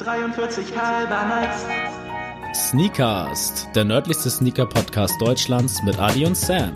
[0.00, 1.66] 43 halber Nights.
[2.54, 6.72] Sneakast, der nördlichste Sneaker-Podcast Deutschlands mit Adi und Sam.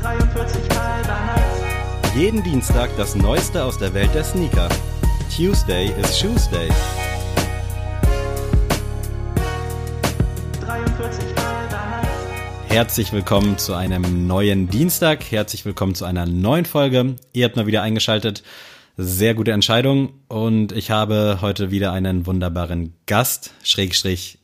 [0.00, 2.16] 43 halber Nights.
[2.16, 4.70] Jeden Dienstag das Neueste aus der Welt der Sneaker.
[5.36, 6.70] Tuesday is Shoes Day.
[10.64, 12.70] 43 halber Nights.
[12.70, 15.30] Herzlich willkommen zu einem neuen Dienstag.
[15.30, 17.16] Herzlich willkommen zu einer neuen Folge.
[17.34, 18.42] Ihr habt mal wieder eingeschaltet.
[19.00, 20.12] Sehr gute Entscheidung.
[20.26, 24.38] Und ich habe heute wieder einen wunderbaren Gast, Schrägstrich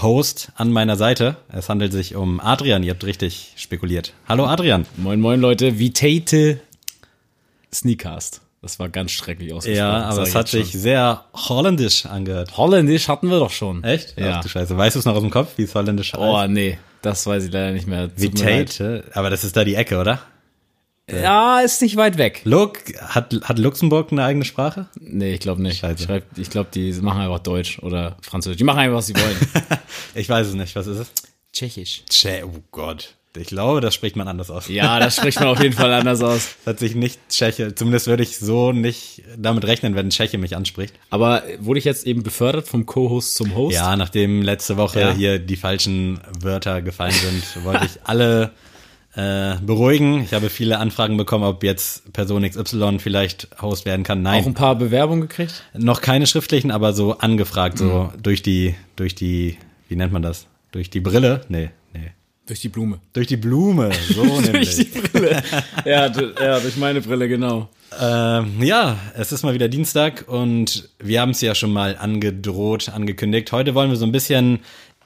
[0.00, 1.36] Host an meiner Seite.
[1.52, 2.82] Es handelt sich um Adrian.
[2.82, 4.14] Ihr habt richtig spekuliert.
[4.26, 4.86] Hallo Adrian.
[4.96, 6.60] Moin moin Leute, Vitate
[7.70, 8.40] Sneakast.
[8.62, 9.76] Das war ganz schrecklich ausgesprochen.
[9.76, 10.80] Ja, aber es hat sich schon.
[10.80, 12.56] sehr holländisch angehört.
[12.56, 13.84] Holländisch hatten wir doch schon.
[13.84, 14.18] Echt?
[14.18, 14.36] Ja.
[14.38, 14.78] Ach du Scheiße.
[14.78, 16.22] Weißt du es noch aus dem Kopf, wie es holländisch heißt?
[16.22, 18.08] Oh nee, das weiß ich leider nicht mehr.
[18.16, 20.20] Vitate, aber das ist da die Ecke, oder?
[21.12, 22.42] Ja, ist nicht weit weg.
[22.44, 24.88] Lux, hat, hat Luxemburg eine eigene Sprache?
[25.00, 25.78] Nee, ich glaube nicht.
[25.80, 25.94] Scheiße.
[26.02, 28.58] Ich, schreib- ich glaube, die machen einfach Deutsch oder Französisch.
[28.58, 29.36] Die machen einfach, was sie wollen.
[30.14, 30.74] Ich weiß es nicht.
[30.76, 31.12] Was ist es?
[31.52, 32.02] Tschechisch.
[32.08, 33.14] Tschä, oh Gott.
[33.36, 34.66] Ich glaube, das spricht man anders aus.
[34.66, 36.48] Ja, das spricht man auf jeden Fall anders aus.
[36.64, 40.36] Das hat sich nicht Tscheche, zumindest würde ich so nicht damit rechnen, wenn ein Tscheche
[40.36, 40.94] mich anspricht.
[41.10, 43.76] Aber wurde ich jetzt eben befördert vom Co-Host zum Host?
[43.76, 45.12] Ja, nachdem letzte Woche Ja.
[45.12, 48.50] hier die falschen Wörter gefallen sind, wollte ich alle
[49.14, 50.22] äh, beruhigen.
[50.22, 54.22] Ich habe viele Anfragen bekommen, ob jetzt Person XY vielleicht Host werden kann.
[54.22, 55.64] Nein, Auch ein paar Bewerbungen gekriegt?
[55.76, 58.22] noch keine schriftlichen, aber so angefragt, so Mhm.
[58.22, 59.56] durch die, durch die,
[59.88, 60.46] wie nennt man das?
[60.72, 61.40] Durch die Brille?
[61.48, 62.12] Nee, nee.
[62.46, 63.00] Durch die Blume.
[63.12, 64.92] Durch die Blume, so durch die nämlich.
[65.12, 65.42] Brille.
[65.84, 67.68] ja, du, ja, durch meine Brille, genau.
[68.00, 72.88] Ähm, ja, es ist mal wieder Dienstag und wir haben es ja schon mal angedroht,
[72.88, 73.50] angekündigt.
[73.50, 74.60] Heute wollen wir so ein bisschen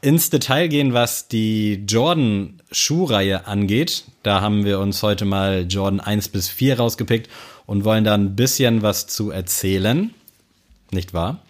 [0.05, 4.05] ins Detail gehen, was die Jordan Schuhreihe angeht.
[4.23, 7.31] Da haben wir uns heute mal Jordan 1 bis 4 rausgepickt
[7.67, 10.13] und wollen da ein bisschen was zu erzählen.
[10.91, 11.41] Nicht wahr?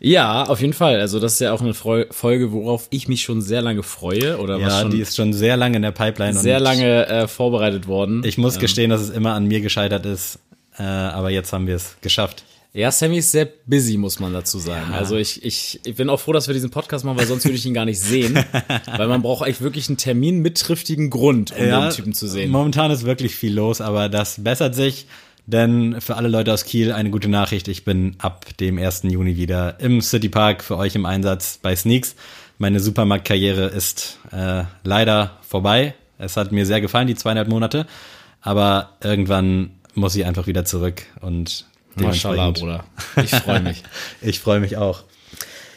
[0.00, 1.00] Ja, auf jeden Fall.
[1.00, 4.38] Also das ist ja auch eine Freu Folge, worauf ich mich schon sehr lange freue
[4.38, 6.36] oder was Ja, schon die ist schon sehr lange in der Pipeline.
[6.36, 8.22] sehr lange äh, vorbereitet worden.
[8.24, 10.38] Ich muss gestehen, dass es immer an mir gescheitert ist,
[10.78, 12.42] äh, aber jetzt haben wir es geschafft.
[12.74, 14.92] Ja, Sammy ist sehr busy, muss man dazu sagen.
[14.92, 17.56] Also ich, ich, ich bin auch froh, dass wir diesen Podcast machen, weil sonst würde
[17.56, 18.38] ich ihn gar nicht sehen.
[18.96, 22.50] weil man braucht eigentlich wirklich einen Termin mit triftigen Grund, um den Typen zu sehen.
[22.50, 25.06] Momentan ist wirklich viel los, aber das bessert sich.
[25.44, 27.68] Denn für alle Leute aus Kiel eine gute Nachricht.
[27.68, 29.02] Ich bin ab dem 1.
[29.04, 32.14] Juni wieder im City Park für euch im Einsatz bei Sneaks.
[32.58, 35.94] Meine Supermarktkarriere ist äh, leider vorbei.
[36.16, 37.86] Es hat mir sehr gefallen, die zweieinhalb Monate.
[38.40, 41.66] Aber irgendwann muss ich einfach wieder zurück und
[41.98, 42.84] Dementsprechend- Bruder.
[43.22, 43.82] Ich freue mich.
[44.22, 45.04] ich freue mich auch.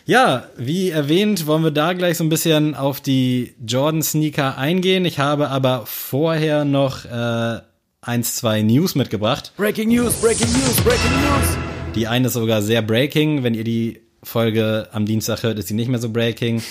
[0.07, 5.03] Ja, wie erwähnt, wollen wir da gleich so ein bisschen auf die Jordan-Sneaker eingehen.
[5.03, 7.59] Ich habe aber vorher noch äh,
[8.01, 9.51] eins, zwei News mitgebracht.
[9.57, 11.57] Breaking News, Breaking News, Breaking News.
[11.95, 13.41] Die eine ist sogar sehr breaking.
[13.43, 16.61] Wenn ihr die Folge am Dienstag hört, ist sie nicht mehr so breaking.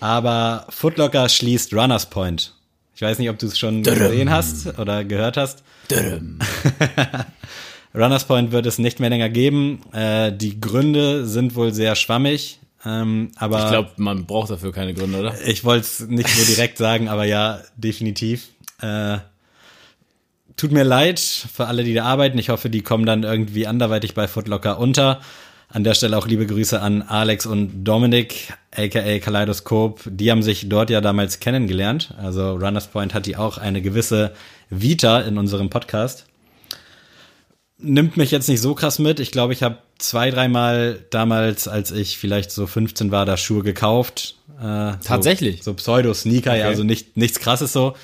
[0.00, 2.52] Aber Footlocker schließt Runners Point.
[2.94, 5.62] Ich weiß nicht, ob du es schon gesehen hast oder gehört hast.
[7.94, 9.80] Runners Point wird es nicht mehr länger geben.
[9.92, 12.58] Äh, die Gründe sind wohl sehr schwammig.
[12.84, 15.34] Ähm, aber Ich glaube, man braucht dafür keine Gründe, oder?
[15.46, 18.48] ich wollte es nicht so direkt sagen, aber ja, definitiv.
[18.80, 19.18] Äh,
[20.56, 22.38] tut mir leid für alle, die da arbeiten.
[22.38, 25.20] Ich hoffe, die kommen dann irgendwie anderweitig bei Footlocker unter.
[25.68, 30.02] An der Stelle auch liebe Grüße an Alex und Dominik, aka Kaleidoskop.
[30.04, 32.14] Die haben sich dort ja damals kennengelernt.
[32.18, 34.32] Also Runners Point hat die auch eine gewisse
[34.68, 36.26] Vita in unserem Podcast.
[37.82, 39.20] Nimmt mich jetzt nicht so krass mit.
[39.20, 43.62] Ich glaube, ich habe zwei, dreimal damals, als ich vielleicht so 15 war, da Schuhe
[43.62, 44.36] gekauft.
[44.60, 45.58] Äh, Tatsächlich?
[45.62, 46.68] So, so Pseudo-Sneaker, ja, Okay.
[46.68, 47.94] also nicht, nichts krasses so.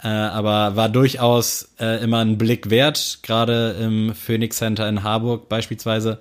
[0.00, 5.48] Äh, aber war durchaus äh, immer ein Blick wert, gerade im Phoenix Center in Harburg
[5.48, 6.18] beispielsweise.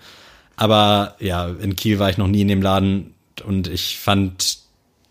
[0.56, 3.14] Aber ja, in Kiel war ich noch nie in dem Laden
[3.46, 4.58] und ich fand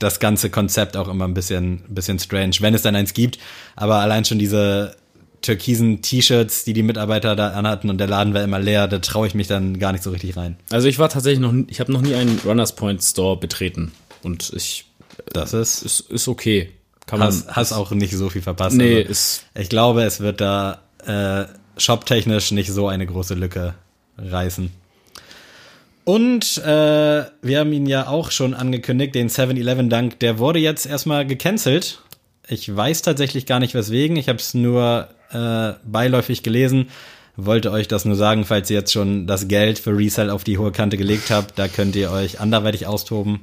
[0.01, 3.39] das ganze Konzept auch immer ein bisschen, ein bisschen strange, wenn es dann eins gibt.
[3.77, 4.97] Aber allein schon diese
[5.43, 9.27] türkisen T-Shirts, die die Mitarbeiter da anhatten und der Laden war immer leer, da traue
[9.27, 10.57] ich mich dann gar nicht so richtig rein.
[10.71, 13.93] Also ich war tatsächlich noch, ich habe noch nie einen Runners Point Store betreten
[14.23, 14.87] und ich
[15.33, 16.73] Das ist, ist, ist okay.
[17.07, 18.77] Kann man hast, hast auch nicht so viel verpasst.
[18.77, 21.45] Nee, Also, ist ich glaube, es wird da äh,
[21.79, 23.75] shoptechnisch nicht so eine große Lücke
[24.19, 24.73] reißen.
[26.05, 31.27] Und äh, wir haben ihn ja auch schon angekündigt, den 7-Eleven-Dank, der wurde jetzt erstmal
[31.27, 32.01] gecancelt.
[32.47, 34.17] Ich weiß tatsächlich gar nicht weswegen.
[34.17, 36.89] Ich habe es nur äh, beiläufig gelesen.
[37.37, 40.57] Wollte euch das nur sagen, falls ihr jetzt schon das Geld für Resell auf die
[40.57, 41.59] hohe Kante gelegt habt.
[41.59, 43.41] Da könnt ihr euch anderweitig austoben.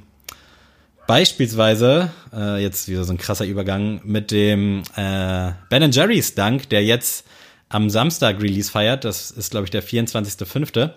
[1.06, 6.82] Beispielsweise, äh, jetzt wieder so ein krasser Übergang, mit dem äh, Ben Jerry's Dank, der
[6.82, 7.26] jetzt
[7.68, 9.04] am Samstag Release feiert.
[9.04, 10.90] Das ist, glaube ich, der 24.05.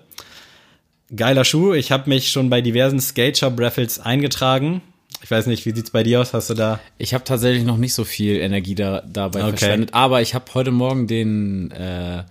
[1.16, 1.74] Geiler Schuh.
[1.74, 4.82] Ich habe mich schon bei diversen Skate Shop Raffles eingetragen.
[5.24, 6.34] Ich weiß nicht, wie sieht's bei dir aus?
[6.34, 6.80] Hast du da?
[6.98, 9.50] Ich habe tatsächlich noch nicht so viel Energie da, dabei Okay.
[9.58, 12.24] verschwendet, aber ich habe heute Morgen den äh,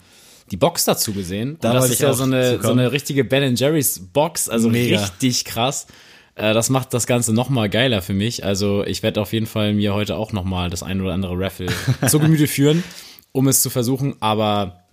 [0.51, 1.57] die Box dazu gesehen.
[1.61, 4.69] Da und das ist ich ja so eine, so eine richtige Ben Jerry's Box, also
[4.71, 5.01] Mega.
[5.01, 5.89] richtig krass.
[6.37, 8.45] Äh, das macht das Ganze noch mal geiler für mich.
[8.45, 11.37] Also ich werde auf jeden Fall mir heute auch noch mal das ein oder andere
[11.39, 11.67] Raffle
[12.09, 12.85] zu Gemüte führen,
[13.33, 14.15] um es zu versuchen.
[14.21, 14.85] Aber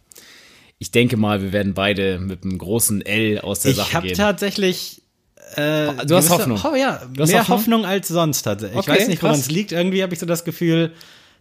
[0.80, 4.08] ich denke mal, wir werden beide mit einem großen L aus der Ich Sache habe
[4.08, 4.18] gehen.
[4.18, 5.03] tatsächlich.
[5.56, 6.60] Äh, Du hast Hoffnung.
[6.64, 7.58] Oh, ja, Du hast mehr Hoffnung?
[7.82, 7.86] Hoffnung?
[7.86, 8.80] als sonst tatsächlich.
[8.80, 9.72] Ich Okay, weiß nicht, woran es liegt.
[9.72, 10.92] Irgendwie habe ich so das Gefühl,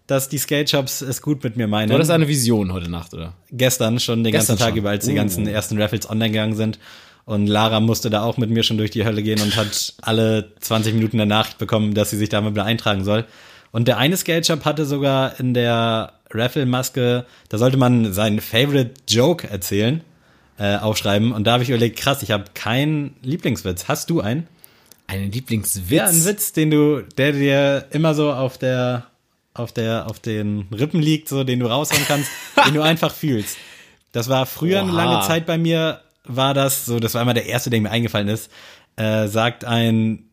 [0.07, 1.91] dass die Skate Shops es gut mit mir meinen.
[1.91, 3.35] War das eine Vision heute Nacht, oder?
[3.51, 4.79] gestern schon den Gestern ganzen Tag schon.
[4.79, 5.17] über, als die Uh.
[5.17, 6.79] ganzen ersten Raffles online gegangen sind.
[7.25, 10.53] Und Lara musste da auch mit mir schon durch die Hölle gehen und hat alle
[10.61, 13.25] 20 Minuten eine Nachricht bekommen, dass sie sich da mal wieder eintragen soll.
[13.71, 18.91] Und der eine Skate Shop hatte sogar in der Raffle-Maske, da sollte man seinen Favorite
[19.09, 20.03] Joke erzählen,
[20.63, 21.33] äh, aufschreiben.
[21.33, 23.89] Und da habe ich überlegt, krass, ich habe keinen Lieblingswitz.
[23.89, 24.47] Hast du einen?
[25.09, 25.91] Einen Lieblingswitz?
[25.91, 29.09] Ja, ein Witz, den du, der dir immer so auf der,
[29.55, 32.31] auf der, auf den Rippen liegt, so, den du raushauen kannst,
[32.67, 33.57] den du einfach fühlst.
[34.13, 35.05] Das war früher eine Oha.
[35.05, 38.29] lange Zeit bei mir, war das so, das war immer der erste, der mir eingefallen
[38.29, 38.49] ist,
[38.95, 40.29] äh, sagt ein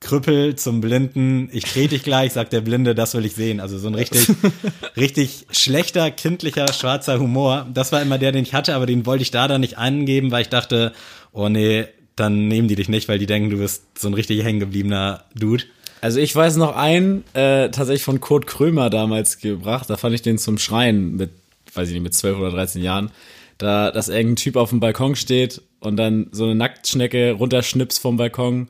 [0.00, 3.60] Krüppel zum Blinden, ich trete dich gleich, sagt der Blinde, das will ich sehen.
[3.60, 4.28] Also so ein richtig,
[4.96, 7.66] richtig schlechter, kindlicher, schwarzer Humor.
[7.72, 10.30] Das war immer der, den ich hatte, aber den wollte ich da dann nicht angeben,
[10.30, 10.92] weil ich dachte,
[11.32, 11.86] oh nee,
[12.16, 15.64] dann nehmen die dich nicht, weil die denken, du bist so ein richtig hängengebliebener Dude.
[16.00, 19.90] Also ich weiß noch einen, äh, tatsächlich von Kurt Krömer damals gebracht.
[19.90, 21.30] Da fand ich den zum Schreien mit,
[21.74, 23.10] weiß ich nicht, mit 12 oder 13 Jahren.
[23.58, 28.16] Da, dass irgendein Typ auf dem Balkon steht und dann so eine Nacktschnecke runterschnippst vom
[28.16, 28.68] Balkon.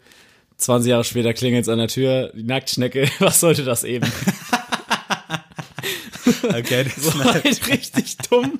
[0.60, 4.06] 20 Jahre später klingelt es an der Tür, die Nacktschnecke, was sollte das eben?
[6.42, 8.58] Okay, das War halt richtig dumm.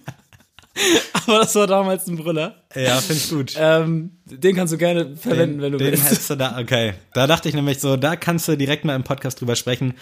[1.26, 2.62] Aber das war damals ein Brüller.
[2.74, 3.54] ja, finde ich gut.
[3.58, 6.04] Ähm, den kannst du gerne verwenden, wenn du den willst.
[6.04, 6.94] hättest du da, okay.
[7.12, 9.94] Da dachte ich nämlich so, da kannst du direkt mal im Podcast drüber sprechen.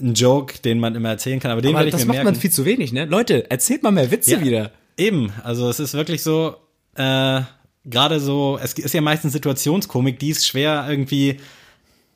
[0.00, 2.26] Ein Joke, den man immer erzählen kann, aber den werde ich das mir macht merken.
[2.32, 3.04] man viel zu wenig, ne?
[3.06, 4.40] Leute, erzählt mal mehr Witze Ja.
[4.42, 4.70] wieder.
[4.96, 6.56] Eben, also es ist wirklich so,
[6.96, 7.40] äh,
[7.84, 11.38] gerade so, es ist ja meistens Situationskomik, die ist schwer irgendwie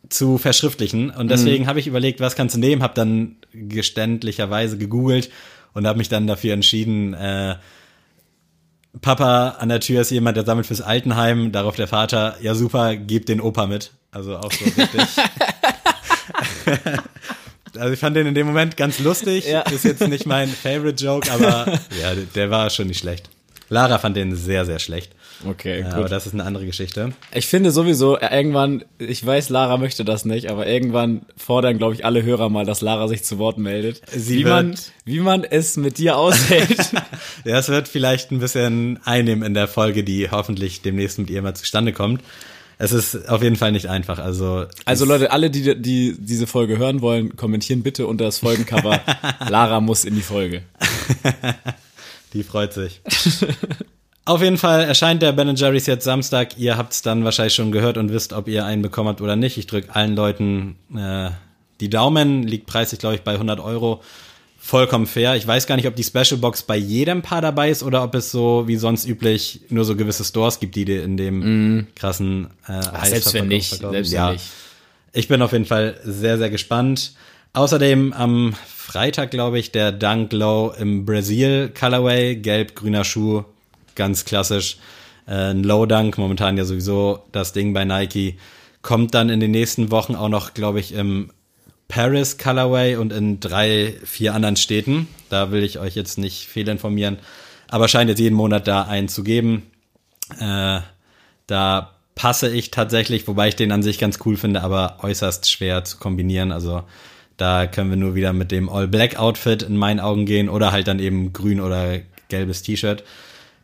[0.08, 1.10] zu verschriftlichen.
[1.10, 5.30] Und deswegen habe ich überlegt, was kannst du nehmen, habe dann geständlicherweise gegoogelt
[5.74, 7.56] und habe mich dann dafür entschieden, äh,
[9.02, 12.96] Papa an der Tür ist jemand, der sammelt fürs Altenheim, darauf der Vater, ja super,
[12.96, 13.92] gib den Opa mit.
[14.10, 15.02] Also auch so richtig.
[17.76, 19.46] Also ich fand den in dem Moment ganz lustig.
[19.46, 19.60] Ja.
[19.60, 21.66] Ist jetzt nicht mein Favorite Joke, aber
[22.00, 23.30] ja, der war schon nicht schlecht.
[23.68, 25.14] Lara fand den sehr, sehr schlecht.
[25.46, 25.94] Okay, Ja, gut.
[25.94, 27.12] aber das ist eine andere Geschichte.
[27.32, 31.94] Ich finde sowieso, äh, irgendwann, ich weiß, Lara möchte das nicht, aber irgendwann fordern, glaube
[31.94, 34.00] ich, alle Hörer mal, dass Lara sich zu Wort meldet.
[34.10, 34.74] Sie wie, wird- man,
[35.04, 36.76] wie man es mit dir aushält.
[37.44, 41.40] Ja, es wird vielleicht ein bisschen einnehmen in der Folge, die hoffentlich demnächst mit ihr
[41.40, 42.20] mal zustande kommt.
[42.80, 44.18] Es ist auf jeden Fall nicht einfach.
[44.18, 49.00] Also, Also Leute, alle, die, die diese Folge hören wollen, kommentieren bitte unter das Folgencover.
[49.48, 50.62] Lara muss in die Folge.
[52.34, 53.00] Die freut sich.
[54.28, 56.58] Auf jeden Fall erscheint der Ben Jerry's jetzt Samstag.
[56.58, 59.36] Ihr habt es dann wahrscheinlich schon gehört und wisst, ob ihr einen bekommen habt oder
[59.36, 59.56] nicht.
[59.56, 61.30] Ich drücke allen Leuten äh,
[61.80, 62.42] die Daumen.
[62.42, 64.02] Liegt preislich, glaube ich, bei 100 Euro.
[64.58, 65.34] Vollkommen fair.
[65.36, 68.14] Ich weiß gar nicht, ob die Special Box bei jedem Paar dabei ist oder ob
[68.16, 72.48] es so wie sonst üblich nur so gewisse Stores gibt, die dir in dem krassen
[72.68, 72.82] äh.
[72.92, 73.92] Ach, selbst wenn nicht, verkaufen.
[73.92, 74.26] selbst ja.
[74.26, 74.44] wenn nicht.
[75.14, 77.14] Ich bin auf jeden Fall sehr, sehr gespannt.
[77.54, 83.44] Außerdem am Freitag, glaube ich, der Dunk Low im Brasil Colorway, gelb-grüner Schuh,
[83.98, 84.78] ganz klassisch.
[85.26, 88.38] Äh, ein Low Dunk, momentan ja sowieso das Ding bei Nike.
[88.80, 91.30] Kommt dann in den nächsten Wochen auch noch, glaube ich, im
[91.88, 95.08] Paris Colorway und in drei, vier anderen Städten.
[95.28, 97.18] Da will ich euch jetzt nicht fehlinformieren.
[97.68, 99.64] Aber scheint jetzt jeden Monat da einen zu geben.
[100.38, 100.80] Äh,
[101.46, 105.84] da passe ich tatsächlich, wobei ich den an sich ganz cool finde, aber äußerst schwer
[105.84, 106.52] zu kombinieren.
[106.52, 106.82] Also
[107.36, 110.98] da können wir nur wieder mit dem All-Black-Outfit in meinen Augen gehen oder halt dann
[110.98, 113.04] eben grün oder gelbes T-Shirt.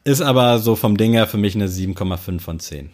[0.05, 2.91] Ist aber so vom Ding her für mich eine 7,5 von 10.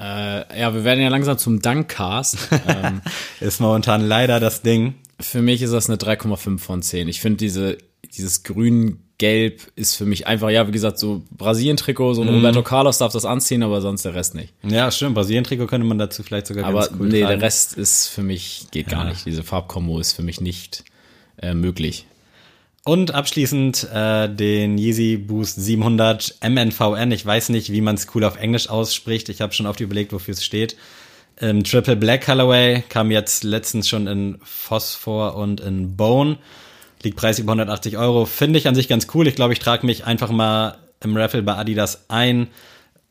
[0.00, 2.38] Äh, ja, wir werden ja langsam zum Dankcast.
[2.68, 3.02] ähm,
[3.40, 4.94] Ist momentan leider das Ding.
[5.20, 7.08] für mich ist das eine 3,5 von 10.
[7.08, 7.76] Ich finde diese,
[8.16, 12.98] dieses grün-gelb ist für mich einfach, ja, wie gesagt, so Brasilien-Trikot, so ein Roberto Carlos
[12.98, 14.54] darf das anziehen, aber sonst der Rest nicht.
[14.62, 15.16] Ja, stimmt.
[15.16, 17.40] Brasilien-Trikot könnte man dazu vielleicht sogar Aber ganz cool nee, tragen.
[17.40, 19.26] der Rest ist für mich, geht gar nicht.
[19.26, 20.84] Diese Farbkombo ist für mich nicht
[21.42, 22.06] äh, möglich.
[22.88, 27.12] Und abschließend äh, den Yeezy Boost 700 MNVN.
[27.12, 29.28] Ich weiß nicht, wie man es cool auf Englisch ausspricht.
[29.28, 30.74] Ich habe schon oft überlegt, wofür es steht.
[31.38, 36.38] Im Triple Black Colorway kam jetzt letztens schon in Phosphor und in Bone.
[37.02, 38.24] liegt Preis über 180 Euro.
[38.24, 39.26] Finde ich an sich ganz cool.
[39.28, 42.48] Ich glaube, ich trage mich einfach mal im Raffle bei Adidas ein.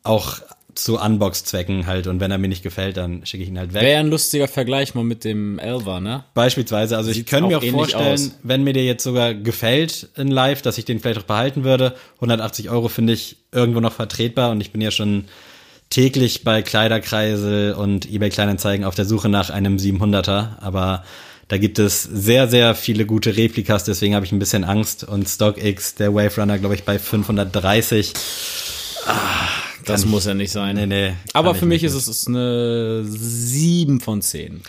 [0.02, 0.40] Auch
[0.78, 2.06] zu Unbox-Zwecken halt.
[2.06, 3.82] Und wenn er mir nicht gefällt, dann schicke ich ihn halt weg.
[3.82, 6.24] Wäre ein lustiger Vergleich mal mit dem Elva, ne?
[6.34, 8.38] Beispielsweise, also ich Sieht's könnte mir auch vorstellen, aus.
[8.44, 11.94] wenn mir der jetzt sogar gefällt in Live, dass ich den vielleicht auch behalten würde.
[12.16, 15.24] 180 Euro finde ich irgendwo noch vertretbar und ich bin ja schon
[15.90, 21.02] täglich bei Kleiderkreisel und eBay Kleinanzeigen auf der Suche nach einem 700er, aber
[21.48, 25.28] da gibt es sehr, sehr viele gute Replikas, deswegen habe ich ein bisschen Angst und
[25.28, 28.12] StockX, der Wave Runner, glaube ich, bei 530.
[29.88, 30.76] Das muss ja nicht sein.
[30.76, 31.12] Nee, nee.
[31.32, 34.62] Aber für mich ist es ist eine 7 von 10.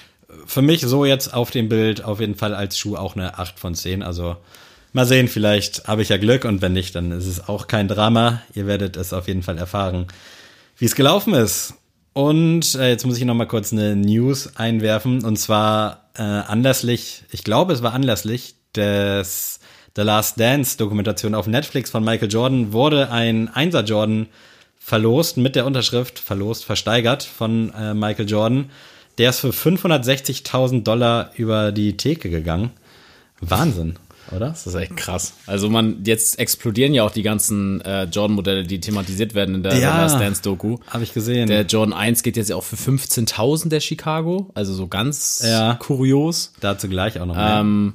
[0.46, 3.60] für mich so jetzt auf dem Bild auf jeden Fall als Schuh auch eine 8
[3.60, 4.04] von 10.
[4.04, 4.38] Also
[4.94, 7.88] mal sehen, vielleicht habe ich ja Glück und wenn nicht, dann ist es auch kein
[7.88, 8.42] Drama.
[8.54, 10.08] Ihr werdet es auf jeden Fall erfahren,
[10.78, 11.76] wie es gelaufen ist.
[12.14, 17.24] Und äh, jetzt muss ich noch mal kurz eine News einwerfen und zwar äh, anlässlich,
[17.32, 19.60] ich glaube, es war anlässlich des
[19.96, 24.28] The Last Dance Dokumentation auf Netflix von Michael Jordan wurde ein Einser Jordan
[24.80, 28.70] verlost mit der Unterschrift verlost, versteigert von äh, Michael Jordan.
[29.18, 32.72] Der ist für 560.000 Dollar über die Theke gegangen.
[33.42, 33.96] Wahnsinn,
[34.32, 34.48] oder?
[34.50, 35.34] Das ist echt krass.
[35.46, 39.78] Also man, jetzt explodieren ja auch die ganzen äh, Jordan-Modelle, die thematisiert werden in der
[39.78, 40.02] Ja.
[40.02, 40.78] Last Dance-Doku.
[40.88, 41.48] Habe ich gesehen.
[41.48, 44.50] Der Jordan 1 geht jetzt ja auch für 15.000 der Chicago.
[44.56, 45.76] Also so ganz Ja.
[45.76, 46.54] kurios.
[46.62, 47.58] Dazu gleich auch noch mehr.
[47.60, 47.94] Ähm,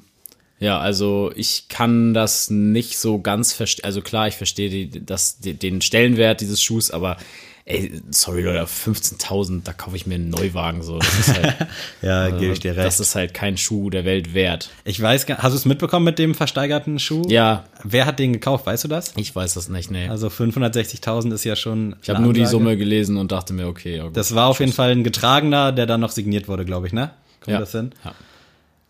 [0.65, 3.85] ja, also ich kann das nicht so ganz verstehen.
[3.85, 7.19] Also klar, ich verstehe die, das, die, den Stellenwert dieses Schuhs, aber
[7.67, 10.83] ey, sorry Leute, auf 15.000, da kaufe ich mir einen Neuwagen.
[10.83, 10.99] So.
[10.99, 11.55] Das ist halt,
[12.03, 12.87] ja, gebe ich dir recht.
[12.87, 14.71] das ist halt kein Schuh der Welt wert.
[14.85, 17.25] ich weiß gar hast du es mitbekommen mit dem versteigerten Schuh?
[17.29, 19.13] Ja, Wer hat den gekauft, weißt du das?
[19.17, 20.09] ich weiß das nicht, nee.
[20.09, 21.97] Also 560.000 ist ja schon.
[22.03, 24.17] Ich habe nur die Summe gelesen und dachte mir, okay, ja, gut.
[24.17, 27.11] Das war auf jeden Fall ein getragener, der dann noch signiert wurde, glaube ich, ne?
[27.41, 27.61] Kommt ja.
[27.61, 27.91] das hin?
[28.03, 28.15] Ja.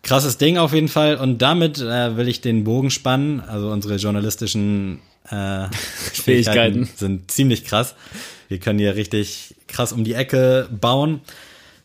[0.05, 1.15] Krasses Ding auf jeden Fall.
[1.17, 3.39] Und damit äh, will ich den Bogen spannen.
[3.39, 5.65] Also unsere journalistischen äh,
[6.13, 6.87] Fähigkeiten.
[6.95, 7.95] sind ziemlich krass.
[8.47, 11.21] Wir können hier richtig krass um die Ecke bauen.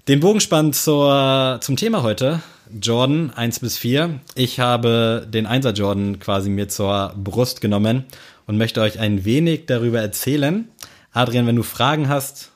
[0.07, 2.43] Den Bogen spannen zur, zum Thema heute.
[2.81, 4.21] Jordan 1 bis 4.
[4.35, 8.05] Ich habe den 1er Jordan quasi mir zur Brust genommen
[8.47, 10.69] und möchte euch ein wenig darüber erzählen.
[11.13, 12.51] Adrian, wenn du Fragen hast,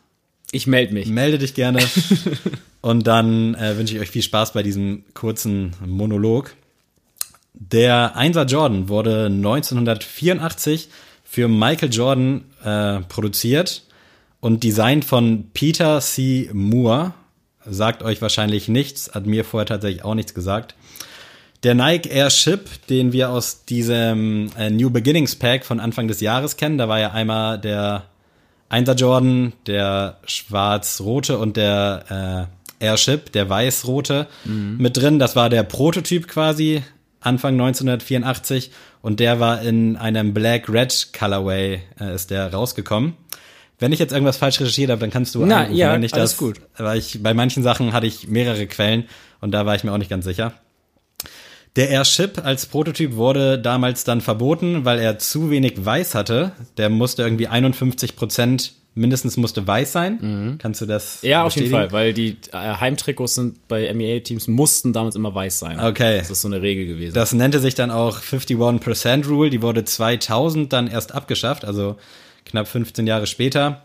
[0.52, 1.06] Ich melde mich.
[1.06, 1.80] melde dich gerne.
[2.85, 6.55] Und dann äh, wünsche ich euch viel Spaß bei diesem kurzen Monolog.
[7.55, 10.91] Der 1er Jordan wurde 1984
[11.25, 13.85] für Michael Jordan äh, produziert
[14.41, 16.50] und designt von Peter C.
[16.53, 17.14] Moore.
[17.64, 20.75] Sagt euch wahrscheinlich nichts, hat mir vorher tatsächlich auch nichts gesagt.
[21.62, 26.59] Der Nike Airship, den wir aus diesem äh, New Beginnings Pack von Anfang des Jahres
[26.59, 28.05] kennen, da war ja einmal der
[28.71, 34.26] 1er Jordan, der schwarz-rote und der äh, Airship, der weiß-rote
[34.79, 35.19] mit drin.
[35.19, 36.83] Das war der Prototyp quasi,
[37.21, 38.71] Anfang 1984.
[39.03, 43.14] Und der war in einem Black-Red Colorway, äh, ist der rausgekommen.
[43.79, 46.14] Wenn ich jetzt irgendwas falsch recherchiert habe, dann kannst du Na, anrufen, ja, wenn ich
[46.14, 46.61] alles das, gut.
[46.79, 49.05] Weil ich, bei manchen Sachen hatte ich mehrere Quellen
[49.41, 50.55] und da war ich mir auch nicht ganz sicher.
[51.76, 56.53] Der Airship als Prototyp wurde damals dann verboten, weil er zu wenig Weiß hatte.
[56.76, 60.59] Der musste irgendwie 51 Prozent mindestens musste weiß sein.
[60.59, 61.23] Kannst du das?
[61.23, 61.91] Ja, auf jeden bestätigen?
[61.91, 65.81] Fall, weil die äh, Heimtrikots sind bei MEA-Teams mussten damals immer weiß sein.
[65.81, 66.19] Okay.
[66.19, 67.15] Das ist so eine Regel gewesen.
[67.15, 69.51] Das nannte sich dann auch 51% Rule.
[69.51, 71.97] Die wurde 2000 dann erst abgeschafft, also
[72.45, 73.83] knapp 15 Jahre später.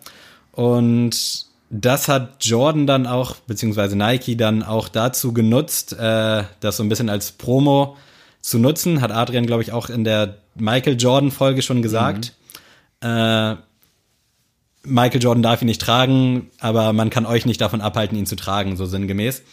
[0.51, 6.83] Und das hat Jordan dann auch, beziehungsweise Nike dann auch dazu genutzt, äh, das so
[6.83, 7.97] ein bisschen als Promo
[8.41, 9.01] zu nutzen.
[9.01, 12.33] Hat Adrian, glaube ich, auch in der Michael Jordan-Folge schon gesagt.
[13.01, 13.55] Äh,
[14.83, 18.35] Michael Jordan darf ihn nicht tragen, aber man kann euch nicht davon abhalten, ihn zu
[18.35, 19.43] tragen, so sinngemäß.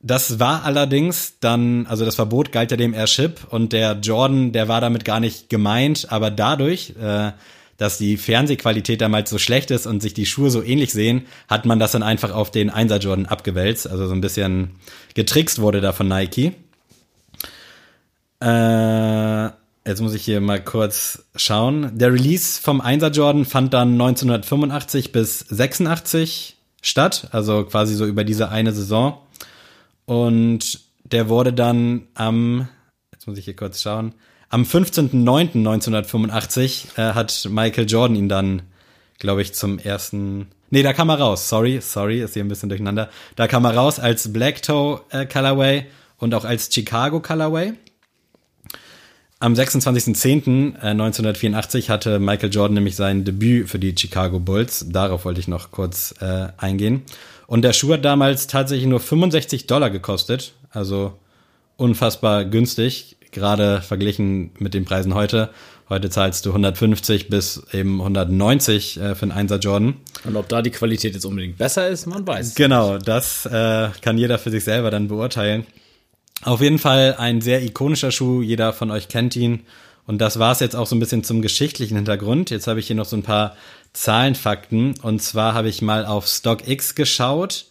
[0.00, 4.68] Das war allerdings dann, also das Verbot galt ja dem Airship und der Jordan, der
[4.68, 7.32] war damit gar nicht gemeint, aber dadurch, äh,
[7.76, 11.66] dass die Fernsehqualität damals so schlecht ist und sich die Schuhe so ähnlich sehen, hat
[11.66, 14.76] man das dann einfach auf den 1er Jordan abgewälzt, also so ein bisschen
[15.14, 16.52] getrickst wurde da von Nike.
[18.40, 18.46] Äh,
[19.86, 21.96] jetzt muss ich hier mal kurz schauen.
[21.96, 28.24] Der Release vom 1er Jordan fand dann 1985 bis 86 statt, also quasi so über
[28.24, 29.18] diese eine Saison.
[30.04, 32.66] Und der wurde dann am,
[33.12, 34.14] jetzt muss ich hier kurz schauen,
[34.48, 38.62] am 15.09.1985 äh, hat Michael Jordan ihn dann,
[39.18, 42.68] glaube ich, zum ersten, nee, da kam er raus, sorry, sorry, ist hier ein bisschen
[42.68, 43.08] durcheinander.
[43.34, 45.86] Da kam er raus als Black Toe äh, Colorway
[46.18, 47.72] und auch als Chicago Colorway.
[49.38, 54.86] Am 26.10.1984 hatte Michael Jordan nämlich sein Debüt für die Chicago Bulls.
[54.88, 57.02] Darauf wollte ich noch kurz äh, eingehen.
[57.46, 61.12] Und der Schuh hat damals tatsächlich nur 65 Dollar gekostet, also
[61.76, 63.18] unfassbar günstig.
[63.30, 65.50] gerade verglichen mit den Preisen heute.
[65.90, 69.96] Heute zahlst du 150 bis eben 190 äh, für einen Einser Jordan.
[70.24, 72.54] Und ob da die Qualität jetzt unbedingt besser ist, man weiß.
[72.54, 75.66] Genau, das äh, kann jeder für sich selber dann beurteilen.
[76.42, 79.64] Auf jeden Fall ein sehr ikonischer Schuh, jeder von euch kennt ihn.
[80.06, 82.50] Und das war es jetzt auch so ein bisschen zum geschichtlichen Hintergrund.
[82.50, 83.56] Jetzt habe ich hier noch so ein paar
[83.92, 84.94] Zahlenfakten.
[85.02, 87.66] Und zwar habe ich mal auf StockX geschaut.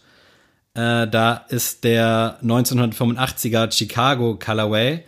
[0.74, 5.04] Äh, da ist der 1985er Chicago Colorway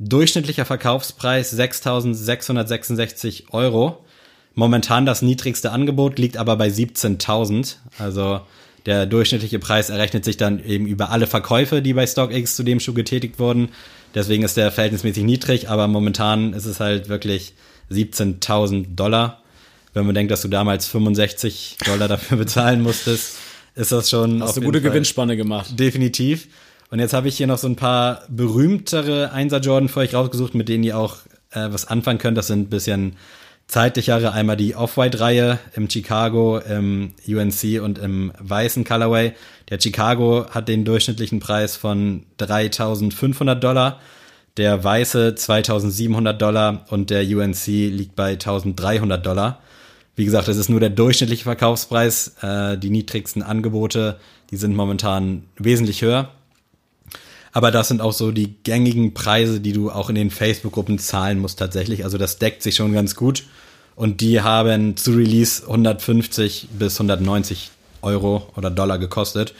[0.00, 4.04] Durchschnittlicher Verkaufspreis 6.666 Euro.
[4.54, 7.76] Momentan das niedrigste Angebot liegt aber bei 17.000.
[7.98, 8.40] Also
[8.86, 12.80] der durchschnittliche Preis errechnet sich dann eben über alle Verkäufe, die bei StockX zu dem
[12.80, 13.70] Schuh getätigt wurden.
[14.14, 17.54] Deswegen ist der verhältnismäßig niedrig, aber momentan ist es halt wirklich
[17.90, 19.42] 17.000 Dollar.
[19.92, 23.36] Wenn man denkt, dass du damals 65 Dollar dafür bezahlen musstest,
[23.74, 24.42] ist das schon.
[24.42, 25.78] Hast du gute Fall Gewinnspanne gemacht.
[25.78, 26.48] Definitiv.
[26.90, 30.54] Und jetzt habe ich hier noch so ein paar berühmtere Einser Jordan für euch rausgesucht,
[30.54, 31.16] mit denen ihr auch
[31.50, 32.38] äh, was anfangen könnt.
[32.38, 33.16] Das sind ein bisschen
[33.66, 34.32] zeitlichere.
[34.32, 39.32] Einmal die Off-White-Reihe im Chicago, im UNC und im weißen Colorway.
[39.70, 44.00] Der Chicago hat den durchschnittlichen Preis von 3.500 Dollar.
[44.56, 49.60] Der weiße 2700 Dollar und der UNC liegt bei 1300 Dollar.
[50.16, 52.36] Wie gesagt, das ist nur der durchschnittliche Verkaufspreis.
[52.40, 56.30] Äh, die niedrigsten Angebote, die sind momentan wesentlich höher.
[57.54, 61.38] Aber das sind auch so die gängigen Preise, die du auch in den Facebook-Gruppen zahlen
[61.38, 62.02] musst tatsächlich.
[62.02, 63.44] Also das deckt sich schon ganz gut.
[63.94, 67.70] Und die haben zu Release 150 bis 190
[68.02, 69.54] Euro oder Dollar gekostet.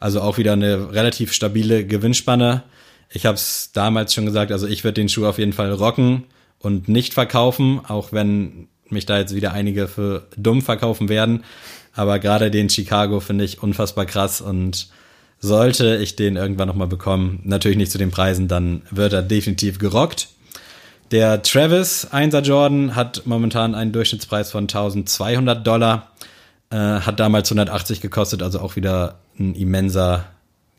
[0.00, 2.62] Also auch wieder eine relativ stabile Gewinnspanne.
[3.10, 6.24] Ich habe es damals schon gesagt, also ich würde den Schuh auf jeden Fall rocken
[6.60, 11.44] und nicht verkaufen, auch wenn mich da jetzt wieder einige für dumm verkaufen werden.
[11.92, 14.88] Aber gerade den Chicago finde ich unfassbar krass und
[15.40, 19.78] sollte ich den irgendwann nochmal bekommen, natürlich nicht zu den Preisen, dann wird er definitiv
[19.78, 20.28] gerockt.
[21.10, 26.12] Der Travis 1er Jordan hat momentan einen Durchschnittspreis von 1200 Dollar,
[26.70, 30.24] äh, hat damals 180 gekostet, also auch wieder ein immenser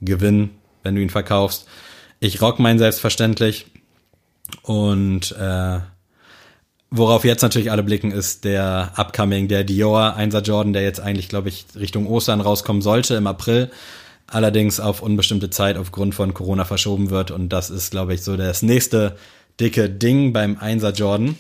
[0.02, 0.50] Gewinn,
[0.84, 1.68] wenn du ihn verkaufst.
[2.20, 3.68] Ich rock meinen selbstverständlich
[4.64, 5.80] und äh,
[6.90, 11.30] worauf jetzt natürlich alle blicken, ist der Upcoming, der Dior 1er Jordan, der jetzt eigentlich,
[11.30, 13.70] glaube ich, Richtung Ostern rauskommen sollte im April
[14.28, 17.32] allerdings auf unbestimmte Zeit aufgrund von Corona verschoben wird.
[17.32, 19.16] Und das ist, glaube ich, so das nächste
[19.60, 21.38] dicke Ding beim Einser Jordan.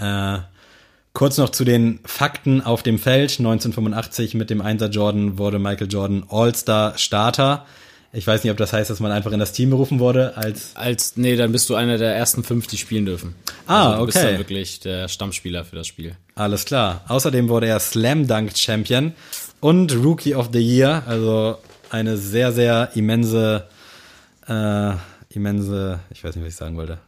[0.00, 0.38] Äh,
[1.12, 3.38] kurz noch zu den Fakten auf dem Feld.
[3.38, 7.66] 1985 mit dem Einser Jordan wurde Michael Jordan All-Star Starter.
[8.12, 10.74] Ich weiß nicht, ob das heißt, dass man einfach in das Team berufen wurde als.
[10.74, 13.34] Als, nee, dann bist du einer der ersten fünf, die spielen dürfen.
[13.66, 14.26] Ah, also du bist okay.
[14.28, 16.16] dann wirklich der Stammspieler für das Spiel.
[16.34, 17.04] Alles klar.
[17.08, 19.12] Außerdem wurde er Slam Dunk Champion
[19.66, 21.02] und Rookie of the Year.
[21.08, 21.58] Also
[21.90, 23.66] eine sehr, sehr immense,
[24.46, 24.92] äh,
[25.30, 26.98] immense, ich weiß nicht, was ich sagen wollte.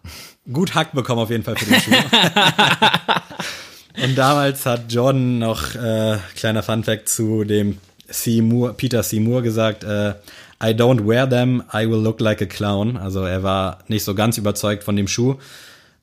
[0.53, 1.93] Gut Hack bekommen auf jeden Fall für den Schuh.
[4.03, 10.15] und damals hat Jordan noch, äh, kleiner Funfact zu dem Seymour, Peter Seymour gesagt, äh,
[10.61, 12.97] I don't wear them, I will look like a clown.
[12.97, 15.37] Also er war nicht so ganz überzeugt von dem Schuh.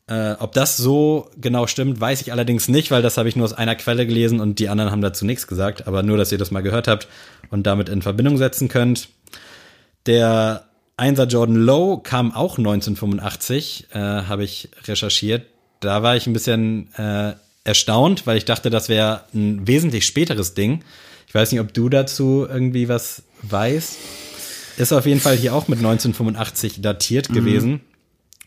[0.08, 3.46] Äh, ob das so genau stimmt, weiß ich allerdings nicht, weil das habe ich nur
[3.46, 5.88] aus einer Quelle gelesen und die anderen haben dazu nichts gesagt.
[5.88, 7.08] Aber nur, dass ihr das mal gehört habt
[7.50, 9.10] und damit in Verbindung setzen könnt.
[10.06, 10.66] Der
[11.00, 15.48] 1er Jordan Low kam auch 1985, äh, habe ich recherchiert.
[15.80, 20.54] Da war ich ein bisschen äh, erstaunt, weil ich dachte, das wäre ein wesentlich späteres
[20.54, 20.84] Ding.
[21.28, 23.98] Ich weiß nicht, ob du dazu irgendwie was weißt.
[24.78, 27.82] Ist auf jeden Fall hier auch mit 1985 datiert gewesen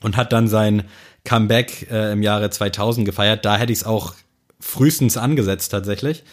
[0.01, 0.85] und hat dann sein
[1.29, 3.45] Comeback äh, im Jahre 2000 gefeiert.
[3.45, 4.15] Da hätte ich es auch
[4.61, 6.25] frühestens angesetzt tatsächlich.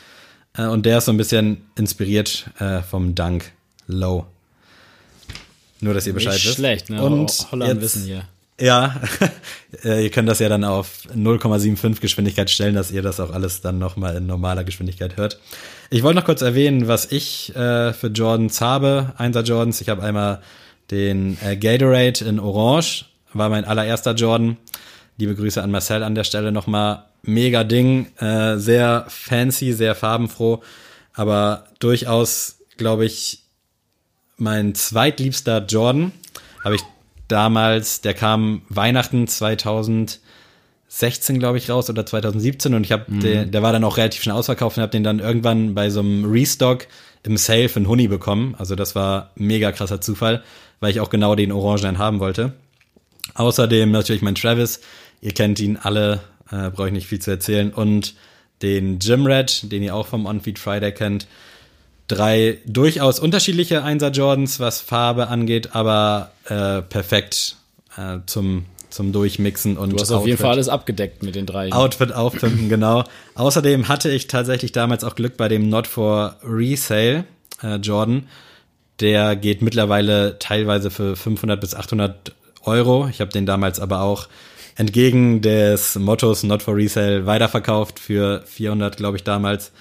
[0.58, 3.52] Äh, und der ist so ein bisschen inspiriert äh, vom Dunk
[3.88, 4.26] Low.
[5.82, 6.56] Nur, dass ihr Bescheid Nicht wisst.
[6.56, 7.02] schlecht, ne?
[7.04, 8.24] Und Holland jetzt- wissen hier.
[8.58, 9.02] Ja,
[9.84, 13.60] äh, ihr könnt das ja dann auf 0,75 Geschwindigkeit stellen, dass ihr das auch alles
[13.60, 15.42] dann nochmal in normaler Geschwindigkeit hört.
[15.90, 19.82] Ich wollte noch kurz erwähnen, was ich äh, für Jordans habe, Einser Jordans.
[19.82, 20.42] Ich habe einmal
[20.90, 24.58] den äh, Gatorade in Orange, war mein allererster Jordan.
[25.18, 27.04] Liebe Grüße an Marcel an der Stelle nochmal.
[27.22, 30.62] Mega Ding, äh, sehr fancy, sehr farbenfroh,
[31.14, 33.44] aber durchaus, glaube ich,
[34.38, 36.12] mein zweitliebster Jordan.
[36.64, 36.82] Habe ich
[37.28, 40.20] damals, der kam Weihnachten 2016,
[41.40, 44.36] glaube ich, raus oder 2017 und ich habe, der, der war dann auch relativ schnell
[44.36, 46.86] ausverkauft und habe den dann irgendwann bei so einem Restock
[47.24, 48.54] im Sale für einen Huni bekommen.
[48.60, 50.44] Also das war mega krasser Zufall,
[50.80, 52.54] weil ich auch genau den Orangenen haben wollte.
[53.34, 54.80] Außerdem natürlich mein Travis,
[55.22, 57.74] ihr kennt ihn alle, äh, brauche ich nicht viel zu erzählen.
[57.74, 58.14] Und
[58.62, 61.28] den Jim Red, den ihr auch vom On Feed Friday kennt.
[62.08, 67.58] Drei durchaus unterschiedliche Einser Jordans, was Farbe angeht, aber äh, perfekt
[67.98, 71.48] äh, zum, zum Durchmixen und Du hast auf jeden Outfit- Fall alles abgedeckt mit den
[71.48, 71.72] drei.
[71.74, 73.04] Outfit aufpimpen, genau.
[73.34, 77.26] Außerdem hatte ich tatsächlich damals auch Glück bei dem Not for Resale
[77.64, 78.28] äh, Jordan.
[79.00, 82.34] Der geht mittlerweile teilweise für 500 bis 800
[82.66, 83.08] Euro.
[83.10, 84.28] Ich habe den damals aber auch
[84.76, 89.72] entgegen des Mottos Not for Resale weiterverkauft für 400, glaube ich, damals.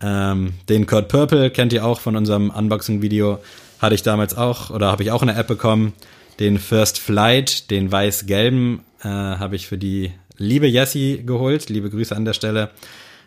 [0.00, 3.38] Ähm, den Code Purple kennt ihr auch von unserem Unboxing-Video.
[3.80, 5.92] Hatte ich damals auch oder habe ich auch in der App bekommen.
[6.40, 11.68] Den First Flight, den weiß-gelben, äh, habe ich für die liebe Jessie geholt.
[11.68, 12.70] Liebe Grüße an der Stelle.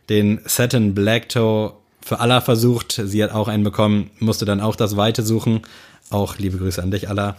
[0.09, 1.73] Den Satin Black Toe
[2.03, 3.01] für Allah versucht.
[3.03, 5.61] Sie hat auch einen bekommen, musste dann auch das Weite suchen.
[6.09, 7.37] Auch liebe Grüße an dich, Allah.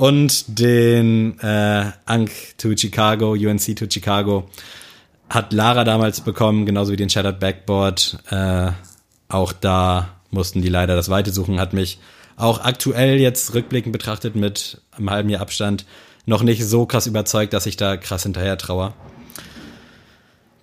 [0.00, 4.48] Und den äh, Ankh to Chicago, UNC to Chicago,
[5.28, 8.16] hat Lara damals bekommen, genauso wie den Shattered Backboard.
[8.30, 8.70] Äh,
[9.28, 11.98] auch da mussten die leider das Weite suchen, hat mich
[12.36, 15.84] auch aktuell jetzt rückblickend betrachtet mit einem halben Jahr Abstand
[16.24, 18.94] noch nicht so krass überzeugt, dass ich da krass hinterher traue.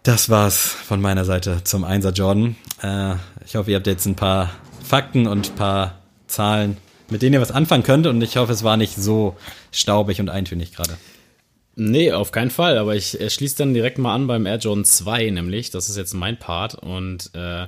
[0.02, 2.56] Das war's von meiner Seite zum Einser Jordan.
[2.82, 4.50] Äh, ich hoffe, ihr habt jetzt ein paar
[4.84, 6.78] Fakten und ein paar Zahlen,
[7.10, 9.36] mit denen ihr was anfangen könnt und ich hoffe, es war nicht so
[9.72, 10.98] staubig und eintönig gerade.
[11.80, 12.80] Nee, auf keinen Fall.
[12.80, 15.70] Aber ich äh, schließe dann direkt mal an beim Air Jordan 2, nämlich.
[15.70, 16.74] Das ist jetzt mein Part.
[16.74, 17.67] Und äh,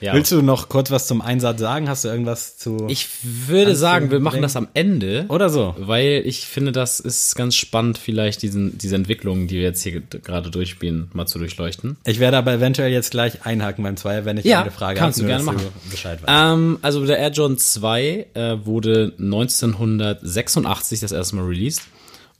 [0.00, 0.14] ja.
[0.14, 1.88] Willst du noch kurz was zum Einsatz sagen?
[1.88, 2.86] Hast du irgendwas zu.
[2.88, 4.42] ich würde sagen, wir machen denken?
[4.42, 5.26] das am Ende.
[5.28, 5.74] Oder so.
[5.78, 10.00] Weil ich finde, das ist ganz spannend, vielleicht diesen, diese Entwicklung, die wir jetzt hier
[10.00, 11.96] gerade durchspielen, mal zu durchleuchten.
[12.04, 15.18] Ich werde aber eventuell jetzt gleich einhaken beim Zweier, wenn ich Ja, eine Frage kannst
[15.18, 15.60] habe, du gerne machen.
[15.90, 16.32] Bescheid weißt.
[16.54, 21.82] Ähm, also der Air Jordan 2 äh, wurde 1986 das erste Mal released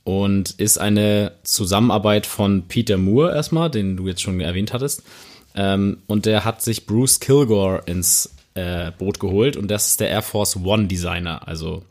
[0.03, 5.03] und ist eine Zusammenarbeit von Peter Moore erstmal, den du jetzt schon erwähnt hattest.
[5.55, 10.09] Ähm, und der hat sich Bruce Kilgore ins äh, Boot geholt und das ist der
[10.09, 11.47] Air Force One Designer.
[11.47, 11.83] Also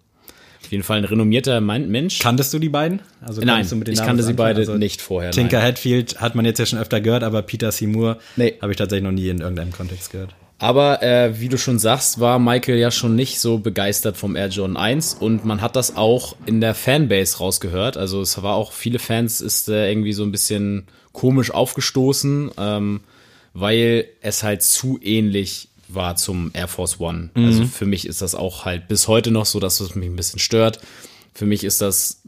[0.61, 2.19] auf jeden Fall ein renommierter Mensch.
[2.19, 3.01] Kanntest du die beiden?
[3.21, 5.33] Also Nein, ich kannte sie beide Also nicht vorher.
[5.33, 5.67] Tinker nein.
[5.69, 8.55] Hatfield hat man jetzt ja schon öfter gehört, aber Peter Seymour Nee.
[8.63, 10.35] habe ich tatsächlich noch nie in irgendeinem Kontext gehört.
[10.59, 14.47] Aber äh, wie du schon sagst, war Michael ja schon nicht so begeistert vom Air
[14.47, 17.97] Jordan 1 und man hat das auch in der Fanbase rausgehört.
[17.97, 23.01] Also es war auch viele Fans ist äh, irgendwie so ein bisschen komisch aufgestoßen, ähm,
[23.55, 27.31] weil es halt zu ähnlich war zum Air Force One.
[27.35, 30.17] Also für mich ist das auch halt bis heute noch so, dass es mich ein
[30.17, 30.81] bisschen stört.
[31.35, 32.23] Für mich ist das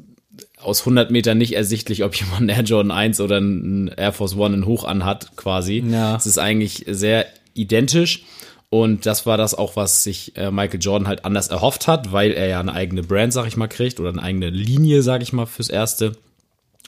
[0.61, 4.37] aus 100 Metern nicht ersichtlich, ob jemand einen Air Jordan 1 oder einen Air Force
[4.37, 5.85] One in Hoch anhat, quasi.
[5.87, 6.17] Ja.
[6.17, 8.25] Es ist eigentlich sehr identisch.
[8.71, 12.33] Und das war das auch, was sich äh, Michael Jordan halt anders erhofft hat, weil
[12.33, 15.33] er ja eine eigene Brand, sag ich mal, kriegt oder eine eigene Linie, sag ich
[15.33, 16.17] mal, fürs Erste.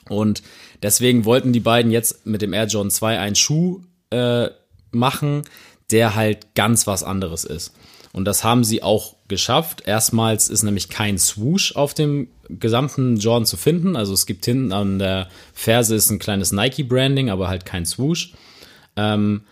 [0.08, 0.42] Und
[0.82, 4.48] deswegen wollten die beiden jetzt mit dem Air Jordan 2 einen Schuh äh,
[4.90, 5.42] machen,
[5.90, 7.74] der halt ganz was anderes ist.
[8.12, 9.82] Und das haben sie auch geschafft.
[9.86, 13.94] Erstmals ist nämlich kein Swoosh auf dem gesamten Jordan zu finden.
[13.94, 18.32] Also es gibt hinten an der Ferse ist ein kleines Nike-Branding, aber halt kein Swoosh.
[18.96, 19.42] Ähm,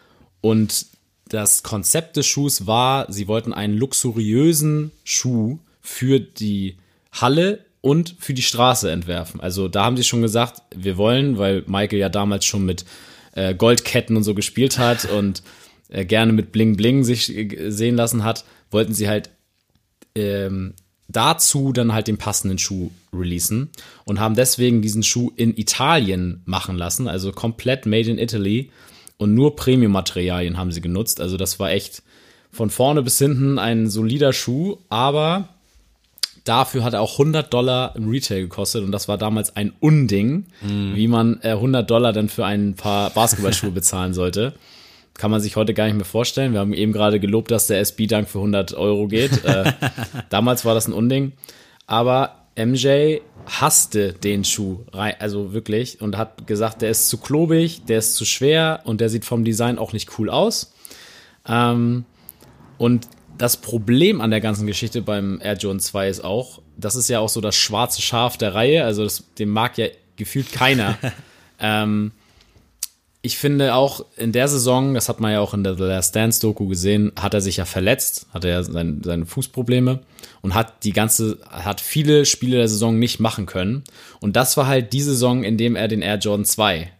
[0.41, 0.87] und
[1.29, 6.79] das Konzept des Schuhs war, sie wollten einen luxuriösen Schuh für die
[7.13, 9.41] Halle und für die Straße entwerfen.
[9.41, 12.85] Also da haben sie schon gesagt, wir wollen, weil Michael ja damals schon mit
[13.35, 15.43] äh, Goldketten und so gespielt hat und
[15.89, 19.31] äh, gerne mit Bling Bling sich äh, sehen lassen hat, wollten sie halt
[20.15, 20.75] ähm,
[21.09, 23.71] dazu dann halt den passenden Schuh releasen
[24.05, 28.71] und haben deswegen diesen Schuh in Italien machen lassen, also komplett made in Italy
[29.17, 31.21] und nur Premium-Materialien haben sie genutzt.
[31.21, 32.03] Also das war echt
[32.51, 35.54] von vorne bis hinten ein solider Schuh, aber
[36.45, 40.47] dafür hat er auch 100 Dollar im Retail gekostet und das war damals ein Unding,
[40.95, 44.55] wie man äh, 100 Dollar dann für ein paar Basketballschuhe bezahlen sollte.
[45.15, 46.53] Kann man sich heute gar nicht mehr vorstellen.
[46.53, 49.45] Wir haben eben gerade gelobt, dass der SB Dank für 100 Euro geht.
[49.45, 49.73] Äh,
[50.31, 51.33] damals war das ein Unding.
[51.87, 57.99] Aber MJ hasste den Schuh, also wirklich, und hat gesagt, der ist zu klobig, der
[57.99, 60.73] ist zu schwer und der sieht vom Design auch nicht cool aus.
[61.47, 62.05] Ähm,
[62.79, 67.09] und das Problem an der ganzen Geschichte beim Air Jordan 2 ist auch, das ist
[67.09, 70.99] ja auch so das schwarze Schaf der Reihe, also das, den mag ja gefühlt keiner.
[71.59, 72.13] ähm,
[73.23, 76.15] ich finde auch in der Saison, das hat man ja auch in der The Last
[76.15, 80.01] Dance Doku gesehen, hat er sich ja verletzt, hat er ja sein, seine Fußprobleme
[80.43, 83.83] und hat die ganze, hat viele Spiele der Saison nicht machen können.
[84.21, 86.93] Und das war halt die Saison, in dem er den Air Jordan 2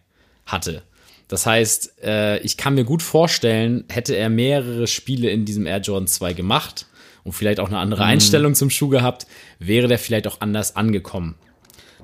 [0.47, 0.81] hatte.
[1.27, 5.79] Das heißt, äh, ich kann mir gut vorstellen, hätte er mehrere Spiele in diesem Air
[5.79, 6.85] Jordan 2 gemacht
[7.23, 9.25] und vielleicht auch eine andere Einstellung zum Schuh gehabt,
[9.59, 11.35] wäre der vielleicht auch anders angekommen.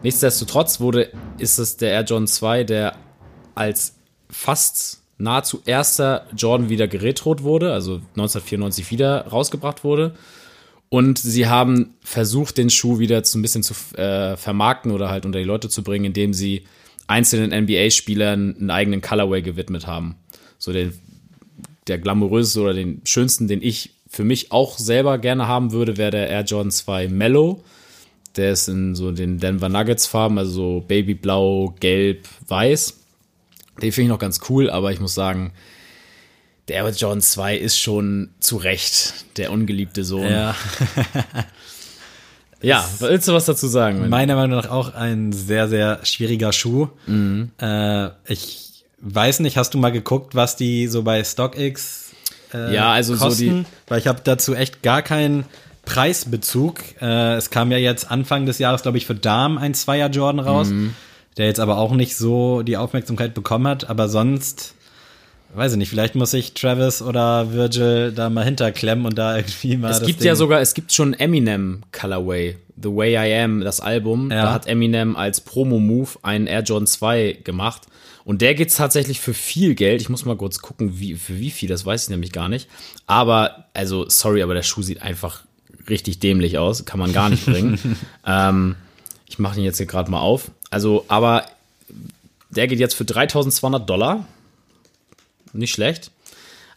[0.03, 2.95] Nichtsdestotrotz wurde, ist es der Air Jordan 2, der
[3.53, 3.95] als
[4.29, 10.15] fast nahezu erster Jordan wieder geretrot wurde, also 1994 wieder rausgebracht wurde.
[10.89, 15.25] Und sie haben versucht, den Schuh wieder so ein bisschen zu äh, vermarkten oder halt
[15.25, 16.63] unter die Leute zu bringen, indem sie
[17.11, 20.15] einzelnen NBA-Spielern einen eigenen Colorway gewidmet haben.
[20.57, 20.93] So den,
[21.87, 26.11] der glamouröseste oder den schönsten, den ich für mich auch selber gerne haben würde, wäre
[26.11, 27.63] der Air Jordan 2 Mellow.
[28.37, 32.97] Der ist in so den Denver Nuggets Farben, also so Babyblau, Gelb, Weiß.
[33.81, 35.51] Den finde ich noch ganz cool, aber ich muss sagen,
[36.67, 40.31] der Air Jordan 2 ist schon zu Recht der ungeliebte Sohn.
[40.31, 40.55] Ja.
[42.61, 44.07] Ja, willst du was dazu sagen?
[44.09, 46.87] Meiner Meinung nach auch ein sehr, sehr schwieriger Schuh.
[47.59, 52.11] Äh, ich weiß nicht, hast du mal geguckt, was die so bei StockX
[52.53, 53.43] äh, Ja, also so kosten?
[53.63, 55.45] die- Weil ich habe dazu echt gar keinen
[55.85, 56.79] Preisbezug.
[57.01, 60.39] Äh, es kam ja jetzt Anfang des Jahres, glaube ich, für Damen ein Zweier Jordan
[60.45, 60.93] raus, Mhm.
[61.37, 63.89] der jetzt aber auch nicht so die Aufmerksamkeit bekommen hat.
[63.89, 64.75] Aber sonst,
[65.53, 69.77] weiß ich nicht, vielleicht muss ich Travis oder Virgil da mal hinterklemmen und da irgendwie
[69.77, 73.61] mal Es gibt Ding ja sogar, es gibt schon Eminem Colorway, The Way I Am,
[73.61, 74.31] das Album.
[74.31, 74.43] Ja.
[74.43, 77.83] Da hat Eminem als Promo-Move einen Air Jordan 2 gemacht.
[78.23, 80.01] Und der geht's tatsächlich für viel Geld.
[80.01, 82.69] Ich muss mal kurz gucken, wie, für wie viel, das weiß ich nämlich gar nicht.
[83.07, 85.41] Aber, also, sorry, aber der Schuh sieht einfach
[85.89, 86.85] richtig dämlich aus.
[86.85, 87.79] Kann man gar nicht bringen.
[88.27, 88.75] ähm,
[89.27, 90.51] ich mache ihn jetzt hier gerade mal auf.
[90.69, 91.45] Also, aber
[92.51, 94.25] der geht jetzt für 3200 Dollar.
[95.53, 96.11] Nicht schlecht.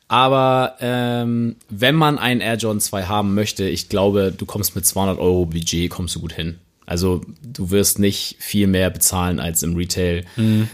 [0.08, 4.86] Aber ähm, wenn man einen Air Jordan 2 haben möchte, ich glaube, du kommst mit
[4.86, 6.58] 200 Euro Budget, kommst du gut hin.
[6.86, 10.24] Also du wirst nicht viel mehr bezahlen als im Retail.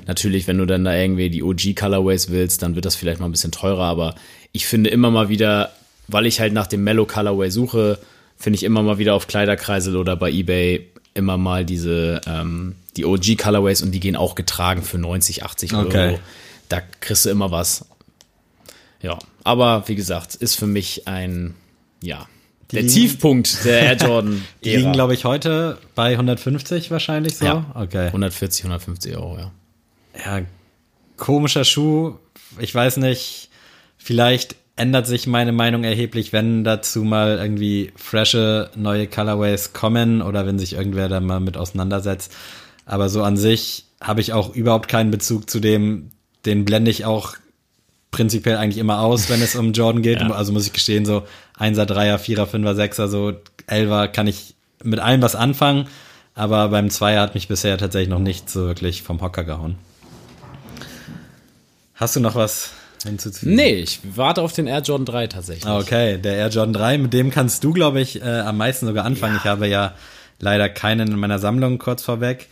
[0.07, 3.27] Natürlich, wenn du dann da irgendwie die OG Colorways willst, dann wird das vielleicht mal
[3.27, 3.85] ein bisschen teurer.
[3.85, 4.17] Aber
[4.51, 5.71] ich finde immer mal wieder,
[6.09, 7.99] weil ich halt nach dem Mellow Colorway suche,
[8.37, 13.05] finde ich immer mal wieder auf Kleiderkreisel oder bei eBay immer mal diese ähm, die
[13.05, 15.87] OG Colorways und die gehen auch getragen für 90, 80 Euro.
[15.87, 16.19] Okay.
[16.71, 17.85] Da kriegst du immer was.
[19.03, 21.55] Ja, aber wie gesagt, ist für mich ein,
[22.03, 22.27] ja,
[22.73, 24.45] der liegen- Tiefpunkt der Air Jordan.
[24.65, 27.45] Die liegen, glaube ich, heute bei 150 wahrscheinlich so.
[27.45, 27.67] Ja.
[27.75, 28.07] Okay.
[28.07, 29.53] 140, 150 Euro, ja.
[30.25, 30.43] Ja,
[31.17, 32.15] komischer Schuh.
[32.59, 33.49] Ich weiß nicht,
[33.97, 40.47] vielleicht ändert sich meine Meinung erheblich, wenn dazu mal irgendwie frische neue Colorways kommen oder
[40.47, 42.33] wenn sich irgendwer da mal mit auseinandersetzt.
[42.87, 46.11] Aber so an sich habe ich auch überhaupt keinen Bezug zu dem,
[46.47, 47.35] den blende ich auch
[48.11, 50.21] prinzipiell eigentlich immer aus, wenn es um Jordan geht.
[50.21, 50.31] Ja.
[50.31, 51.23] Also muss ich gestehen, so
[51.59, 53.33] 1er, 3er, 4er, 5er, 6er, so
[53.69, 55.87] 11er kann ich mit allem was anfangen.
[56.35, 59.77] Aber beim Zweier hat mich bisher tatsächlich noch nicht so wirklich vom Hocker gehauen.
[61.95, 62.71] Hast du noch was
[63.05, 63.57] hinzuzufügen?
[63.57, 65.67] Nee, ich warte auf den Air Jordan 3 tatsächlich.
[65.67, 68.87] Ah, Okay, der Air Jordan 3, mit dem kannst du, glaube ich, äh, am meisten
[68.87, 69.37] sogar anfangen.
[69.37, 69.95] Ich habe ja
[70.39, 72.49] leider keinen in meiner Sammlung, kurz vorweg.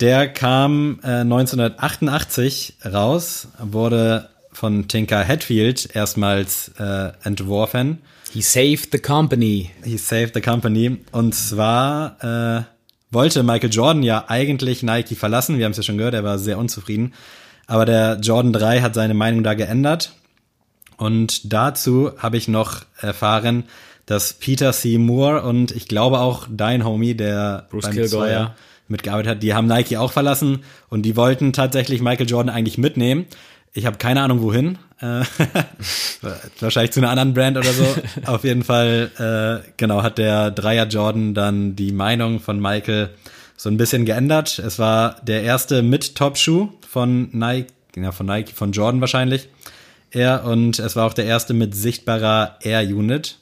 [0.00, 7.98] Der kam äh, 1988 raus, wurde von Tinker Hatfield erstmals äh, entworfen.
[8.32, 9.70] He saved the company.
[9.84, 10.98] He saved the company.
[11.12, 12.62] Und zwar äh,
[13.10, 15.58] wollte Michael Jordan ja eigentlich Nike verlassen.
[15.58, 17.12] Wir haben es ja schon gehört, er war sehr unzufrieden.
[17.66, 20.12] Aber der Jordan 3 hat seine Meinung da geändert.
[20.96, 23.64] Und dazu habe ich noch erfahren,
[24.06, 24.98] dass Peter C.
[24.98, 28.54] Moore und ich glaube auch dein Homie, der Bruce beim Kilgore, Zweier ja.
[28.88, 33.26] Mitgearbeitet hat, die haben Nike auch verlassen und die wollten tatsächlich Michael Jordan eigentlich mitnehmen.
[33.74, 34.78] Ich habe keine Ahnung wohin.
[35.00, 35.24] Äh,
[36.60, 37.86] wahrscheinlich zu einer anderen Brand oder so.
[38.26, 39.10] Auf jeden Fall,
[39.64, 43.10] äh, genau, hat der Dreier Jordan dann die Meinung von Michael
[43.56, 44.58] so ein bisschen geändert.
[44.58, 49.48] Es war der erste mit Top-Schuh von Nike, ja, von Nike, von Jordan wahrscheinlich.
[50.10, 53.38] Er und es war auch der erste mit sichtbarer Air-Unit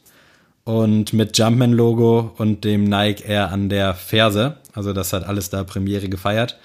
[0.71, 4.57] und mit Jumpman-Logo und dem Nike Air an der Ferse.
[4.73, 6.59] Also das hat alles da Premiere gefeiert.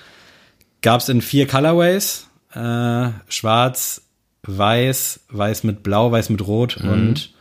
[0.81, 2.27] Gab es in vier Colorways.
[2.53, 4.03] Äh, schwarz,
[4.43, 7.31] weiß, weiß mit blau, weiß mit rot und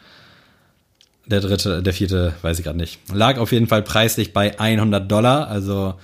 [1.26, 2.98] der dritte, der vierte, weiß ich gerade nicht.
[3.12, 5.94] Lag auf jeden Fall preislich bei 100 Dollar, also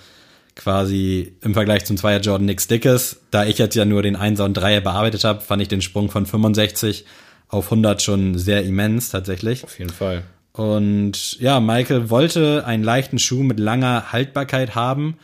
[0.55, 3.21] quasi im Vergleich zum Zweier Jordan nix Dickes.
[3.31, 6.11] Da ich jetzt ja nur den Einser und Dreier bearbeitet habe, fand ich den Sprung
[6.11, 7.05] von 65
[7.49, 9.65] auf 100 schon sehr immens tatsächlich.
[9.65, 10.23] Auf jeden Fall.
[10.53, 15.17] Und ja, Michael wollte einen leichten Schuh mit langer Haltbarkeit haben.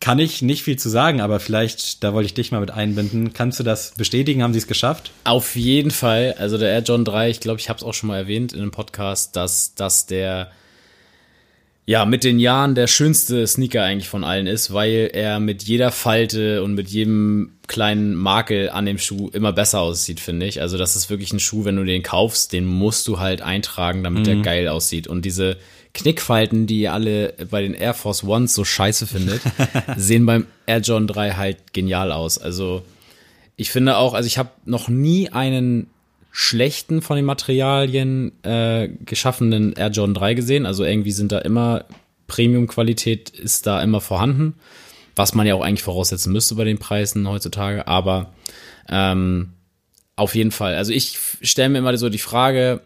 [0.00, 3.32] Kann ich nicht viel zu sagen, aber vielleicht, da wollte ich dich mal mit einbinden.
[3.34, 4.42] Kannst du das bestätigen?
[4.42, 5.12] Haben sie es geschafft?
[5.24, 6.34] Auf jeden Fall.
[6.38, 8.62] Also der Air John 3, ich glaube, ich habe es auch schon mal erwähnt in
[8.62, 10.50] einem Podcast, dass das der
[11.86, 15.90] ja mit den Jahren der schönste Sneaker eigentlich von allen ist, weil er mit jeder
[15.90, 20.60] Falte und mit jedem kleinen Makel an dem Schuh immer besser aussieht, finde ich.
[20.60, 24.02] Also das ist wirklich ein Schuh, wenn du den kaufst, den musst du halt eintragen,
[24.02, 25.06] damit der geil aussieht.
[25.06, 25.56] Und diese
[25.94, 29.40] Knickfalten, die ihr alle bei den Air Force Ones so scheiße findet,
[29.96, 32.38] sehen beim Air John 3 halt genial aus.
[32.38, 32.82] Also
[33.54, 35.86] ich finde auch, also ich habe noch nie einen
[36.32, 40.66] schlechten von den Materialien äh, geschaffenen Air Jordan 3 gesehen.
[40.66, 41.84] Also irgendwie sind da immer
[42.26, 44.54] Premium-Qualität ist da immer vorhanden,
[45.20, 47.86] was man ja auch eigentlich voraussetzen müsste bei den Preisen heutzutage.
[47.86, 48.32] Aber
[48.88, 49.52] ähm,
[50.16, 50.76] auf jeden Fall.
[50.76, 52.80] Also ich stelle mir immer so die Frage,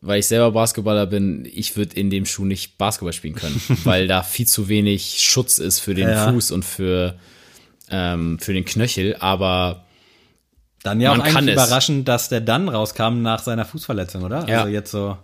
[0.00, 4.08] weil ich selber Basketballer bin, ich würde in dem Schuh nicht Basketball spielen können, weil
[4.08, 6.32] da viel zu wenig Schutz ist für den Ja.
[6.32, 7.14] Fuß und für,
[7.88, 9.14] ähm, für den Knöchel.
[9.20, 9.84] Aber
[10.82, 14.44] Dann ja Man auch kann eigentlich überraschend, dass der dann rauskam nach seiner Fußverletzung, oder?
[14.48, 14.62] Ja.
[14.62, 15.16] Also jetzt so.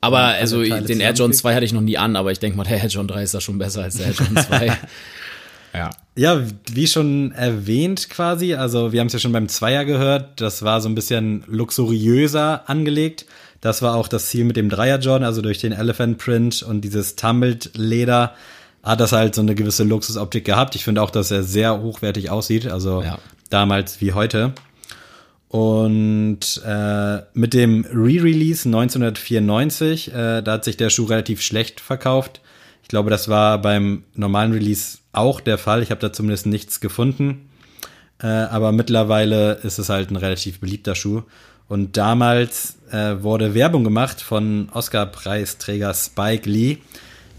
[0.00, 1.42] Aber also den Air zusammenfügt.
[1.42, 3.34] 2 hatte ich noch nie an, aber ich denke mal, der Air Jordan 3 ist
[3.34, 4.76] da schon besser als der Air Jordan 2.
[5.74, 5.90] ja.
[6.16, 10.64] Ja, wie schon erwähnt quasi, also wir haben es ja schon beim Zweier gehört, das
[10.64, 13.24] war so ein bisschen luxuriöser angelegt.
[13.60, 16.80] Das war auch das Ziel mit dem Dreier Jordan, also durch den Elephant Print und
[16.82, 18.34] dieses Tumbled Leder
[18.82, 20.74] hat das halt so eine gewisse Luxusoptik gehabt.
[20.74, 23.18] Ich finde auch, dass er sehr hochwertig aussieht, also Ja.
[23.50, 24.52] damals wie heute.
[25.48, 32.40] Und äh, mit dem Re-Release 1994, äh, da hat sich der Schuh relativ schlecht verkauft.
[32.82, 35.82] Ich glaube, das war beim normalen Release auch der Fall.
[35.82, 37.48] Ich habe da zumindest nichts gefunden.
[38.20, 41.22] Äh, aber mittlerweile ist es halt ein relativ beliebter Schuh.
[41.68, 46.78] Und damals äh, wurde Werbung gemacht von Oscar-Preisträger Spike Lee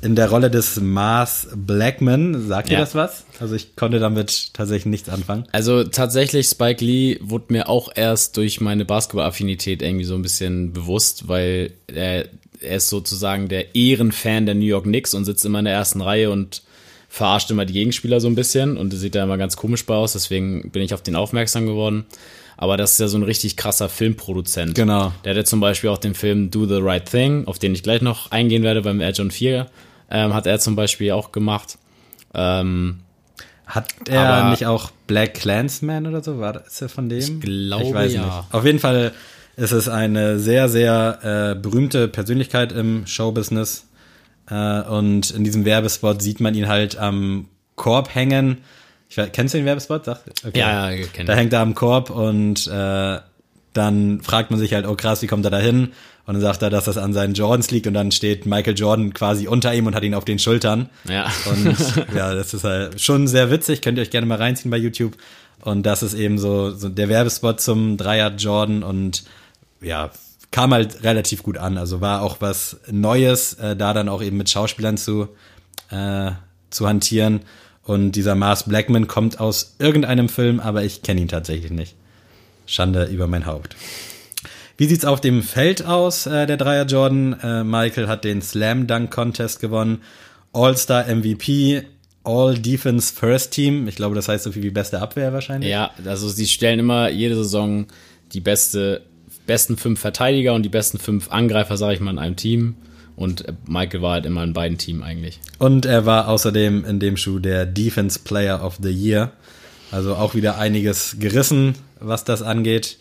[0.01, 2.47] in der Rolle des Mars Blackman.
[2.47, 2.79] Sagt ihr Ja.
[2.79, 3.25] das was?
[3.39, 5.45] Also ich konnte damit tatsächlich nichts anfangen.
[5.51, 10.71] Also tatsächlich, Spike Lee wurde mir auch erst durch meine Basketball-Affinität irgendwie so ein bisschen
[10.71, 12.27] bewusst, weil er,
[12.61, 15.99] er ist sozusagen der Ehrenfan der New York Knicks und sitzt immer in der ersten
[16.01, 16.61] Reihe und
[17.09, 20.13] verarscht immer die Gegenspieler so ein bisschen und sieht da immer ganz komisch bei aus,
[20.13, 22.05] deswegen bin ich auf den aufmerksam geworden.
[22.55, 24.75] Aber das ist ja so ein richtig krasser Filmproduzent.
[24.75, 25.13] Genau.
[25.23, 27.83] Der hat ja zum Beispiel auch den Film Do the Right Thing, auf den ich
[27.83, 29.67] gleich noch eingehen werde beim Air John 4,
[30.11, 31.77] ähm, hat er zum Beispiel auch gemacht.
[32.33, 32.99] Ähm,
[33.65, 36.39] Hat er Aber- nicht auch Black Clansman oder so?
[36.39, 37.19] War das ist er von dem?
[37.19, 38.45] Ich glaube, ja.
[38.51, 39.13] Auf jeden Fall
[39.55, 43.85] ist es eine sehr, sehr äh, berühmte Persönlichkeit im Showbusiness.
[44.49, 48.59] Äh, und in diesem Werbespot sieht man ihn halt am Korb hängen.
[49.09, 50.05] Ich weiß, kennst du den Werbespot?
[50.05, 50.59] Sag, okay.
[50.59, 53.19] Ja, ja, kenn Da hängt er am Korb und äh,
[53.73, 55.93] dann fragt man sich halt, oh krass, wie kommt er da hin?
[56.25, 59.13] Und dann sagt er, dass das an seinen Jordans liegt und dann steht Michael Jordan
[59.13, 60.89] quasi unter ihm und hat ihn auf den Schultern.
[61.07, 61.31] Ja.
[61.49, 61.75] Und
[62.15, 65.17] ja, das ist halt schon sehr witzig, könnt ihr euch gerne mal reinziehen bei YouTube.
[65.61, 69.23] Und das ist eben so, so der Werbespot zum Dreier Jordan und
[69.81, 70.11] ja,
[70.51, 71.77] kam halt relativ gut an.
[71.77, 75.29] Also war auch was Neues, äh, da dann auch eben mit Schauspielern zu,
[75.91, 76.31] äh,
[76.69, 77.41] zu hantieren.
[77.83, 81.95] Und dieser Mars Blackman kommt aus irgendeinem Film, aber ich kenne ihn tatsächlich nicht.
[82.65, 83.75] Schande über mein Haupt.
[84.77, 87.33] Wie sieht's auf dem Feld aus, äh, der Dreier Jordan?
[87.41, 90.01] Äh, Michael hat den Slam Dunk Contest gewonnen,
[90.53, 91.83] All-Star MVP,
[92.23, 93.87] All Defense First Team.
[93.87, 95.69] Ich glaube, das heißt so viel wie beste Abwehr wahrscheinlich.
[95.69, 97.87] Ja, also sie stellen immer jede Saison
[98.33, 99.01] die beste,
[99.49, 102.75] besten fünf Verteidiger und die besten fünf Angreifer, sage ich mal, in einem Team.
[103.15, 105.39] Und Michael war halt immer in beiden Teams eigentlich.
[105.57, 109.31] Und er war außerdem in dem Schuh der Defense Player of the Year.
[109.91, 112.97] Also auch wieder einiges gerissen, was das angeht.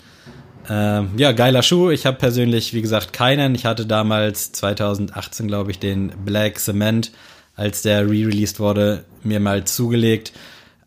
[0.71, 1.91] Ähm, ja, geiler Schuh.
[1.91, 3.55] Ich habe persönlich, wie gesagt, keinen.
[3.55, 7.13] Ich hatte damals 2018, glaube ich, den Black Cement,
[7.57, 10.33] als der re-released wurde, mir mal zugelegt,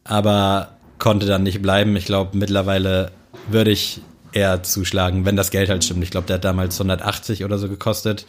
[0.03, 1.95] aber konnte dann nicht bleiben.
[1.95, 3.11] Ich glaube, mittlerweile
[3.47, 4.01] würde ich
[4.33, 6.03] eher zuschlagen, wenn das Geld halt stimmt.
[6.03, 8.25] Ich glaube, der hat damals 180 oder so gekostet.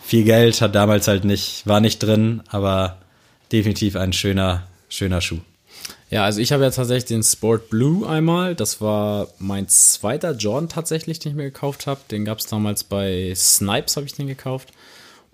[0.00, 2.98] Viel Geld hat damals halt nicht, war nicht drin, aber
[3.52, 5.40] definitiv ein schöner, schöner Schuh.
[6.10, 8.54] Ja, also ich habe ja tatsächlich den Sport Blue einmal.
[8.54, 12.00] Das war mein zweiter Jordan tatsächlich, den ich mir gekauft habe.
[12.10, 14.70] Den gab es damals bei Snipes, habe ich den gekauft.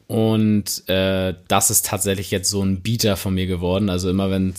[0.08, 3.88] Und äh, das ist tatsächlich jetzt so ein Beater von mir geworden.
[3.88, 4.54] Also immer wenn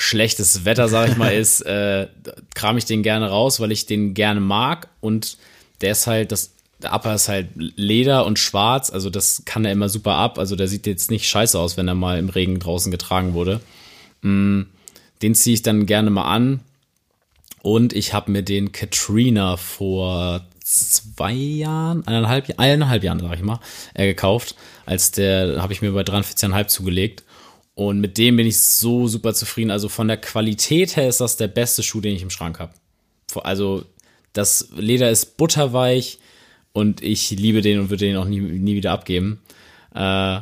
[0.00, 2.06] schlechtes Wetter, sag ich mal, ist, äh,
[2.54, 4.88] kram ich den gerne raus, weil ich den gerne mag.
[5.00, 5.36] Und
[5.80, 8.90] der ist halt, das der Upper ist halt Leder und schwarz.
[8.90, 10.38] Also das kann er immer super ab.
[10.38, 13.60] Also der sieht jetzt nicht scheiße aus, wenn er mal im Regen draußen getragen wurde.
[14.22, 16.60] Den ziehe ich dann gerne mal an.
[17.62, 23.58] Und ich habe mir den Katrina vor zwei Jahren, eineinhalb, eineinhalb Jahren, sag ich mal,
[23.94, 24.54] äh, gekauft.
[24.86, 27.24] Als der habe ich mir bei 43,5 zugelegt.
[27.78, 29.70] Und mit dem bin ich so super zufrieden.
[29.70, 32.72] Also von der Qualität her ist das der beste Schuh, den ich im Schrank habe.
[33.44, 33.84] Also
[34.32, 36.18] das Leder ist butterweich
[36.72, 39.40] und ich liebe den und würde den auch nie, nie wieder abgeben.
[39.94, 40.38] Äh,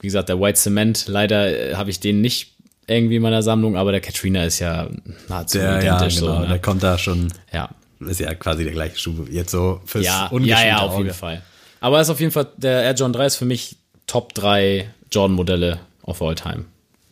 [0.00, 2.54] wie gesagt, der White Cement, leider äh, habe ich den nicht
[2.88, 4.88] irgendwie in meiner Sammlung, aber der Katrina ist ja
[5.28, 6.18] nahezu Der, ja, identisch.
[6.18, 6.48] genau, so, ne?
[6.48, 7.70] der kommt da schon, ja.
[8.00, 11.04] ist ja quasi der gleiche Schuh, jetzt so fürs Ja, ja, ja, auf Auge.
[11.04, 11.42] jeden Fall.
[11.78, 13.76] Aber ist auf jeden Fall, der Air Jordan 3 ist für mich
[14.08, 16.64] Top 3 Jordan-Modelle of all time.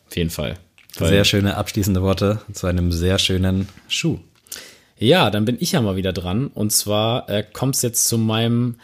[0.08, 0.56] Auf jeden Fall.
[0.98, 4.18] Weil- Sehr schöne abschließende Worte zu einem sehr schönen Schuh.
[4.98, 6.48] Ja, dann bin ich ja mal wieder dran.
[6.48, 8.74] Und zwar äh, kommt es jetzt zu meinem,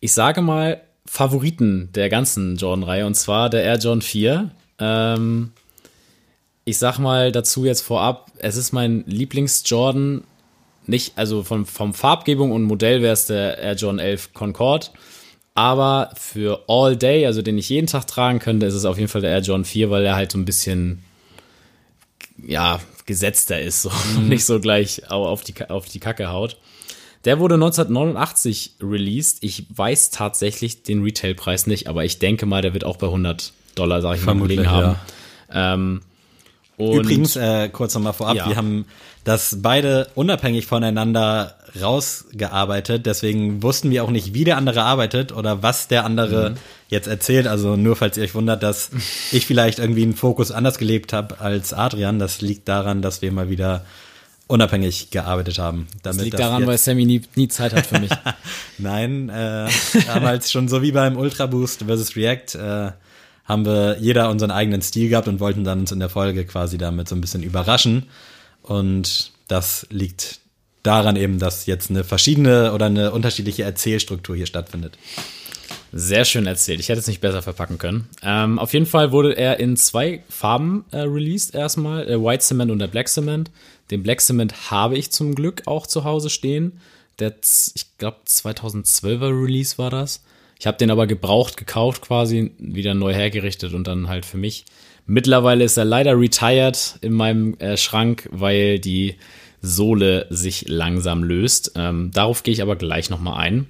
[0.00, 3.06] ich sage mal, Favoriten der ganzen Jordan-Reihe.
[3.06, 4.50] Und zwar der Air Jordan 4.
[4.78, 5.52] Ähm,
[6.64, 10.22] ich sag mal dazu jetzt vorab, es ist mein Lieblings-Jordan.
[10.86, 14.88] Nicht, also von, vom Farbgebung und Modell wäre es der Air Jordan 11 Concorde.
[15.54, 19.08] Aber für All Day, also den ich jeden Tag tragen könnte, ist es auf jeden
[19.08, 21.04] Fall der Air Jordan 4, weil er halt so ein bisschen,
[22.42, 26.56] ja, gesetzter ist so, und nicht so gleich au- auf die, auf die Kacke haut.
[27.24, 29.38] Der wurde 1989 released.
[29.42, 33.52] Ich weiß tatsächlich den Retailpreis nicht, aber ich denke mal, der wird auch bei 100
[33.74, 34.96] Dollar, sag ich mal, Vermutlich, gelegen haben.
[35.52, 36.00] Ähm,
[36.78, 38.48] und Übrigens, äh, kurz nochmal vorab, Ja.
[38.48, 38.86] wir haben
[39.24, 45.62] das beide unabhängig voneinander rausgearbeitet, deswegen wussten wir auch nicht, wie der andere arbeitet oder
[45.62, 46.56] was der andere Mhm.
[46.88, 47.46] jetzt erzählt.
[47.46, 48.90] Also nur falls ihr euch wundert, dass
[49.32, 53.32] ich vielleicht irgendwie einen Fokus anders gelebt habe als Adrian, das liegt daran, dass wir
[53.32, 53.84] mal wieder
[54.48, 55.86] unabhängig gearbeitet haben.
[56.02, 58.10] Das liegt das daran, weil Sammy nie, nie Zeit hat für mich.
[58.78, 59.68] Nein, äh,
[60.06, 62.92] damals schon so wie beim Ultra Boost versus React äh,
[63.44, 66.76] haben wir jeder unseren eigenen Stil gehabt und wollten dann uns in der Folge quasi
[66.76, 68.04] damit so ein bisschen überraschen.
[68.62, 70.40] Und das liegt
[70.82, 74.98] daran eben, dass jetzt eine verschiedene oder eine unterschiedliche Erzählstruktur hier stattfindet.
[75.92, 76.80] Sehr schön erzählt.
[76.80, 78.08] Ich hätte es nicht besser verpacken können.
[78.22, 82.70] Ähm, auf jeden Fall wurde er in zwei Farben äh, released erstmal, der White Cement
[82.70, 83.50] und der Black Cement.
[83.90, 86.80] Den Black Cement habe ich zum Glück auch zu Hause stehen.
[87.18, 87.34] Der,
[87.74, 90.24] ich glaube, 2012er Release war das.
[90.58, 94.64] Ich habe den aber gebraucht gekauft quasi, wieder neu hergerichtet und dann halt für mich.
[95.04, 99.16] Mittlerweile ist er leider retired in meinem äh, Schrank, weil die
[99.62, 101.72] Sohle sich langsam löst.
[101.76, 103.68] Ähm, darauf gehe ich aber gleich nochmal ein.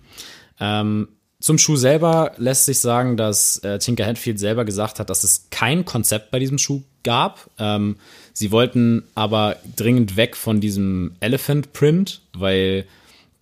[0.58, 1.08] Ähm,
[1.40, 5.48] zum Schuh selber lässt sich sagen, dass äh, Tinker Hatfield selber gesagt hat, dass es
[5.50, 7.50] kein Konzept bei diesem Schuh gab.
[7.58, 7.96] Ähm,
[8.32, 12.84] sie wollten aber dringend weg von diesem Elephant Print, weil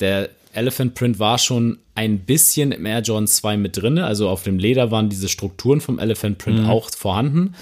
[0.01, 3.99] der Elephant Print war schon ein bisschen im Air Jordan 2 mit drin.
[3.99, 7.55] Also auf dem Leder waren diese Strukturen vom Elephant Print auch vorhanden.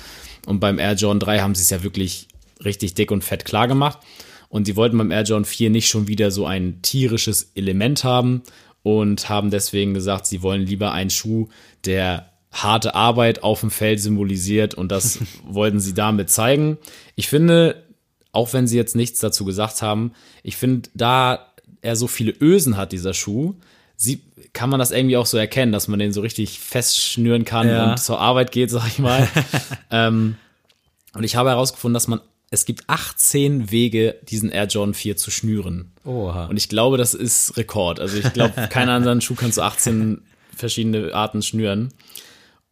[0.46, 2.28] Und beim Air Jordan 3 haben sie es ja wirklich
[2.64, 3.98] richtig dick und fett klar gemacht.
[4.48, 8.42] Und sie wollten beim Air Jordan 4 nicht schon wieder so ein tierisches Element haben
[8.82, 11.48] und haben deswegen gesagt, sie wollen lieber einen Schuh,
[11.84, 16.78] der harte Arbeit auf dem Feld symbolisiert und das wollten sie damit zeigen.
[17.14, 17.84] Ich finde,
[18.32, 21.46] auch wenn sie jetzt nichts dazu gesagt haben, ich finde, da
[21.82, 23.54] er so viele Ösen hat, dieser Schuh,
[23.96, 24.22] sie,
[24.54, 27.90] kann man das irgendwie auch so erkennen, dass man den so richtig festschnüren kann Ja.
[27.90, 29.28] und zur Arbeit geht, sag ich mal.
[29.90, 30.36] ähm,
[31.14, 32.20] und ich habe herausgefunden, dass man,
[32.50, 35.92] es gibt 18 Wege, diesen Air Jordan 4 zu schnüren.
[36.04, 36.46] Oha.
[36.46, 38.00] Und ich glaube, das ist Rekord.
[38.00, 40.22] Also ich glaube, keiner anderen Schuh kann so 18
[40.56, 41.92] verschiedene Arten schnüren.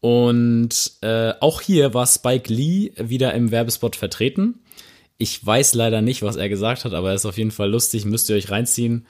[0.00, 4.60] Und äh, auch hier war Spike Lee wieder im Werbespot vertreten.
[5.18, 8.04] Ich weiß leider nicht, was er gesagt hat, aber er ist auf jeden Fall lustig,
[8.04, 9.06] müsst ihr euch reinziehen.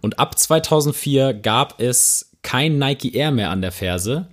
[0.00, 4.28] Und ab 2004 gab es kein Nike Air mehr an der Ferse.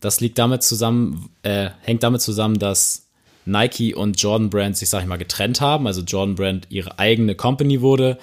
[0.00, 3.08] Das liegt damit zusammen, äh, hängt damit zusammen, dass
[3.44, 5.86] Nike und Jordan Brand sich, sag ich mal, getrennt haben.
[5.86, 8.18] Also Jordan Brand ihre eigene Company wurde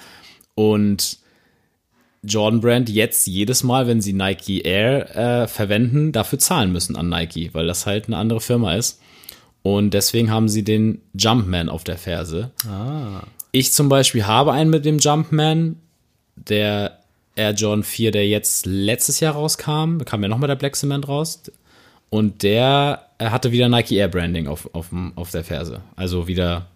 [0.54, 1.18] und
[2.22, 7.08] Jordan Brand jetzt jedes Mal, wenn sie Nike Air äh, verwenden, dafür zahlen müssen an
[7.08, 9.00] Nike, weil das halt eine andere Firma ist.
[9.62, 12.50] Und deswegen haben sie den Jumpman auf der Ferse.
[13.52, 15.76] Ich zum Beispiel habe einen mit dem Jumpman,
[16.36, 17.00] der
[17.36, 19.98] Air Jordan 4, der jetzt letztes Jahr rauskam.
[19.98, 21.42] Da kam ja nochmal der Black Cement raus.
[22.10, 25.82] Und der er hatte wieder Nike Air Branding auf, auf, auf der Ferse.
[25.94, 26.66] Also wieder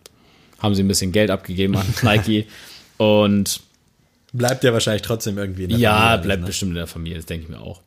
[0.58, 2.46] haben sie ein bisschen Geld abgegeben an Nike.
[2.98, 3.60] Und
[4.32, 6.46] Bleibt ja wahrscheinlich trotzdem irgendwie in der ja, Familie, bleibt ne?
[6.46, 7.80] bestimmt in der Familie, das denke ich mir auch.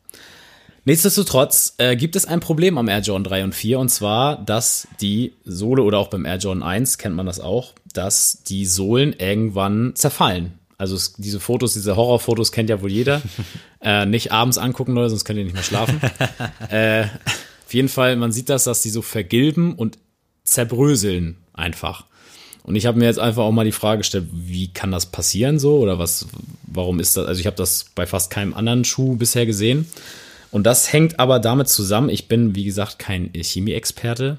[0.86, 4.88] Nichtsdestotrotz äh, gibt es ein Problem am Air Jordan 3 und 4 und zwar, dass
[5.00, 9.12] die Sohle oder auch beim Air Jordan 1 kennt man das auch, dass die Sohlen
[9.12, 10.54] irgendwann zerfallen.
[10.78, 13.20] Also es, diese Fotos, diese Horrorfotos kennt ja wohl jeder.
[13.82, 16.00] äh, nicht abends angucken, Leute, sonst könnt ihr nicht mehr schlafen.
[16.70, 17.04] äh,
[17.68, 19.98] auf jeden Fall, man sieht das, dass die so vergilben und
[20.42, 22.06] zerbröseln einfach.
[22.62, 25.58] Und ich habe mir jetzt einfach auch mal die Frage gestellt, wie kann das passieren
[25.58, 26.28] so oder was,
[26.62, 27.26] warum ist das?
[27.26, 29.86] Also ich habe das bei fast keinem anderen Schuh bisher gesehen.
[30.50, 34.38] Und das hängt aber damit zusammen, ich bin, wie gesagt, kein Chemie-Experte,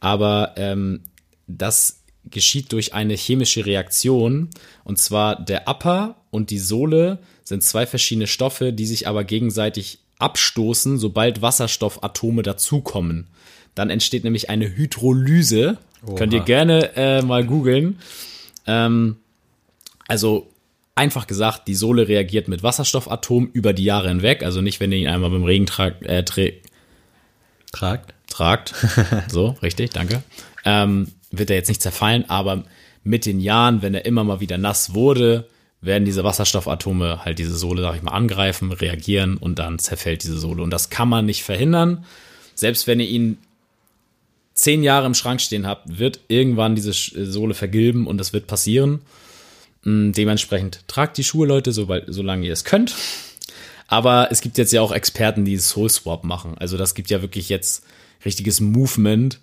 [0.00, 1.02] aber ähm,
[1.46, 4.50] das geschieht durch eine chemische Reaktion.
[4.82, 10.00] Und zwar der Upper und die Sohle sind zwei verschiedene Stoffe, die sich aber gegenseitig
[10.18, 13.26] abstoßen, sobald Wasserstoffatome dazukommen.
[13.74, 15.78] Dann entsteht nämlich eine Hydrolyse.
[16.16, 17.98] Könnt ihr gerne äh, mal googeln.
[18.66, 19.16] Ähm,
[20.08, 20.48] also
[20.94, 24.42] einfach gesagt, die Sohle reagiert mit Wasserstoffatom über die Jahre hinweg.
[24.42, 26.54] Also nicht, wenn ihr ihn einmal beim Regen tragt, äh, trä-
[27.72, 28.14] Tragt.
[28.30, 28.74] tragt.
[29.28, 30.22] So, richtig, danke.
[30.64, 32.64] Ähm, wird er jetzt nicht zerfallen, aber
[33.04, 35.48] mit den Jahren, wenn er immer mal wieder nass wurde,
[35.86, 40.38] werden diese Wasserstoffatome halt diese Sohle, sag ich mal, angreifen, reagieren und dann zerfällt diese
[40.38, 40.62] Sohle.
[40.62, 42.04] Und das kann man nicht verhindern.
[42.54, 43.38] Selbst wenn ihr ihn
[44.54, 49.02] zehn Jahre im Schrank stehen habt, wird irgendwann diese Sohle vergilben und das wird passieren.
[49.84, 52.94] Mm, dementsprechend tragt die Schuhe, Leute, sobald, solange ihr es könnt.
[53.86, 56.56] Aber es gibt jetzt ja auch Experten, die Soul Swap machen.
[56.58, 57.84] Also das gibt ja wirklich jetzt
[58.24, 59.38] richtiges Movement,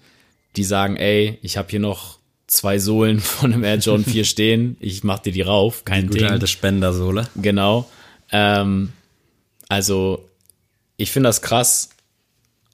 [0.55, 2.19] die sagen, ey, ich habe hier noch
[2.53, 6.19] zwei Sohlen von einem Air Jordan 4 stehen, ich mach dir die rauf, kein Gute
[6.19, 6.27] Ding.
[6.27, 7.27] alte Spendersohle.
[7.35, 7.89] Genau.
[8.31, 8.93] Ähm,
[9.69, 10.29] also,
[10.97, 11.89] ich finde das krass,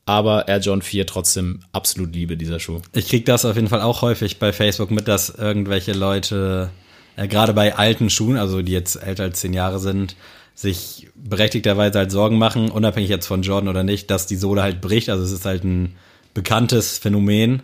[0.05, 2.81] aber Air Jordan 4 trotzdem absolut liebe dieser Schuh.
[2.93, 6.71] Ich krieg das auf jeden Fall auch häufig bei Facebook mit, dass irgendwelche Leute,
[7.15, 10.15] äh, gerade bei alten Schuhen, also die jetzt älter als zehn Jahre sind,
[10.55, 14.81] sich berechtigterweise halt Sorgen machen, unabhängig jetzt von Jordan oder nicht, dass die Sohle halt
[14.81, 15.09] bricht.
[15.09, 15.95] Also es ist halt ein
[16.33, 17.61] bekanntes Phänomen.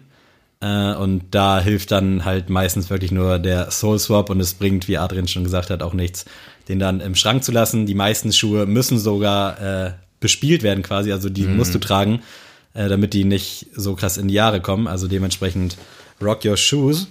[0.65, 4.87] Äh, und da hilft dann halt meistens wirklich nur der Soul Swap und es bringt,
[4.87, 6.25] wie Adrian schon gesagt hat, auch nichts,
[6.67, 7.85] den dann im Schrank zu lassen.
[7.85, 12.21] Die meisten Schuhe müssen sogar äh, bespielt werden quasi, also die musst du tragen,
[12.73, 14.87] äh, damit die nicht so krass in die Jahre kommen.
[14.87, 15.77] Also dementsprechend
[16.19, 17.07] rock your shoes.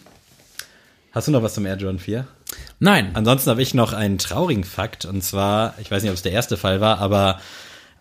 [1.13, 2.27] Hast du noch was zum Air Jordan 4?
[2.81, 3.11] Nein.
[3.15, 6.33] Ansonsten habe ich noch einen traurigen Fakt und zwar, ich weiß nicht, ob es der
[6.33, 7.39] erste Fall war, aber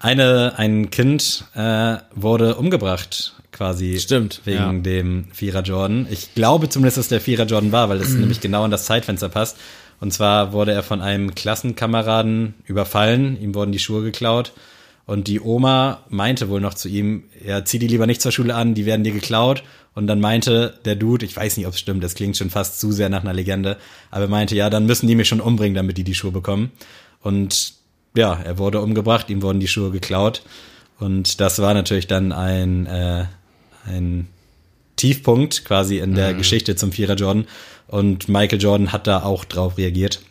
[0.03, 4.73] eine, ein Kind äh, wurde umgebracht quasi Stimmt, wegen ja.
[4.73, 6.07] dem Vierer Jordan.
[6.09, 9.29] Ich glaube zumindest, dass der Vierer Jordan war, weil das nämlich genau in das Zeitfenster
[9.29, 9.57] passt.
[9.99, 14.51] Und zwar wurde er von einem Klassenkameraden überfallen, ihm wurden die Schuhe geklaut
[15.05, 18.55] und die Oma meinte wohl noch zu ihm, ja, zieh die lieber nicht zur Schule
[18.55, 19.63] an, die werden dir geklaut.
[19.95, 22.79] Und dann meinte der Dude, ich weiß nicht, ob es stimmt, das klingt schon fast
[22.79, 23.77] zu sehr nach einer Legende,
[24.09, 26.71] aber er meinte, ja, dann müssen die mich schon umbringen, damit die die Schuhe bekommen.
[27.21, 27.73] Und
[28.15, 30.43] ja, er wurde umgebracht, ihm wurden die Schuhe geklaut.
[30.99, 33.25] Und das war natürlich dann ein, äh,
[33.85, 34.27] ein
[34.95, 37.45] Tiefpunkt quasi in der Geschichte zum Vierer Jordan.
[37.87, 40.21] Und Michael Jordan hat da auch drauf reagiert.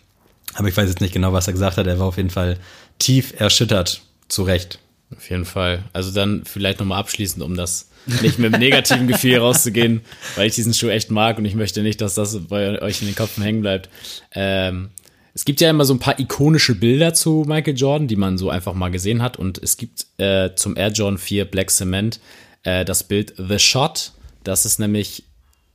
[0.55, 1.87] Aber ich weiß jetzt nicht genau, was er gesagt hat.
[1.87, 2.59] Er war auf jeden Fall
[2.99, 4.03] tief erschüttert.
[4.29, 4.79] Zu Recht.
[5.15, 5.85] Auf jeden Fall.
[5.93, 7.91] Also dann vielleicht nochmal abschließend, um das
[8.23, 10.01] nicht mit einem negativen Gefühl rauszugehen,
[10.37, 13.09] weil ich diesen Schuh echt mag und ich möchte nicht, dass das bei euch in
[13.09, 13.91] den Köpfen hängen bleibt.
[14.33, 14.91] Ähm,
[15.35, 18.51] es gibt ja immer so ein paar ikonische Bilder zu Michael Jordan, die man so
[18.51, 19.39] einfach mal gesehen hat.
[19.39, 22.21] Und es gibt äh, zum Air Jordan 4 Black Cement
[22.65, 24.13] äh, das Bild The Shot.
[24.45, 25.25] Das ist nämlich,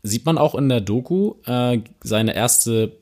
[0.04, 2.98] sieht man auch in der Doku, äh, seine erste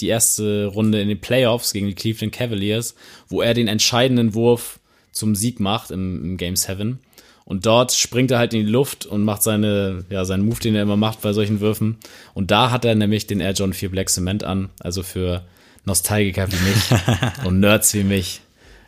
[0.00, 2.94] die erste Runde in den Playoffs gegen die Cleveland Cavaliers,
[3.28, 4.80] wo er den entscheidenden Wurf
[5.12, 6.98] zum Sieg macht im, im Game 7.
[7.44, 10.74] Und dort springt er halt in die Luft und macht seine, ja, seinen Move, den
[10.74, 11.98] er immer macht bei solchen Würfen.
[12.34, 15.44] Und da hat er nämlich den Air Jordan 4 Black Cement an, also für
[15.84, 17.00] Nostalgiker wie mich
[17.44, 18.40] und Nerds wie mich.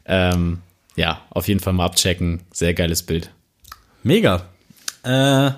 [0.06, 0.58] Ähm,
[0.96, 2.40] ja, auf jeden Fall mal abchecken.
[2.52, 3.30] Sehr geiles Bild.
[4.02, 4.46] Mega.
[5.02, 5.50] Äh,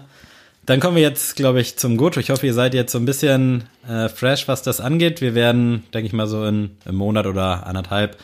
[0.67, 2.19] dann kommen wir jetzt, glaube ich, zum Goto.
[2.21, 5.21] Ich hoffe, ihr seid jetzt so ein bisschen äh, fresh, was das angeht.
[5.21, 8.17] Wir werden, denke ich mal, so in einem Monat oder anderthalb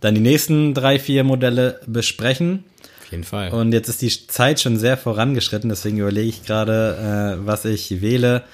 [0.00, 2.64] dann die nächsten drei, vier Modelle besprechen.
[3.02, 3.50] Auf jeden Fall.
[3.50, 8.00] Und jetzt ist die Zeit schon sehr vorangeschritten, deswegen überlege ich gerade, äh, was ich
[8.00, 8.44] wähle.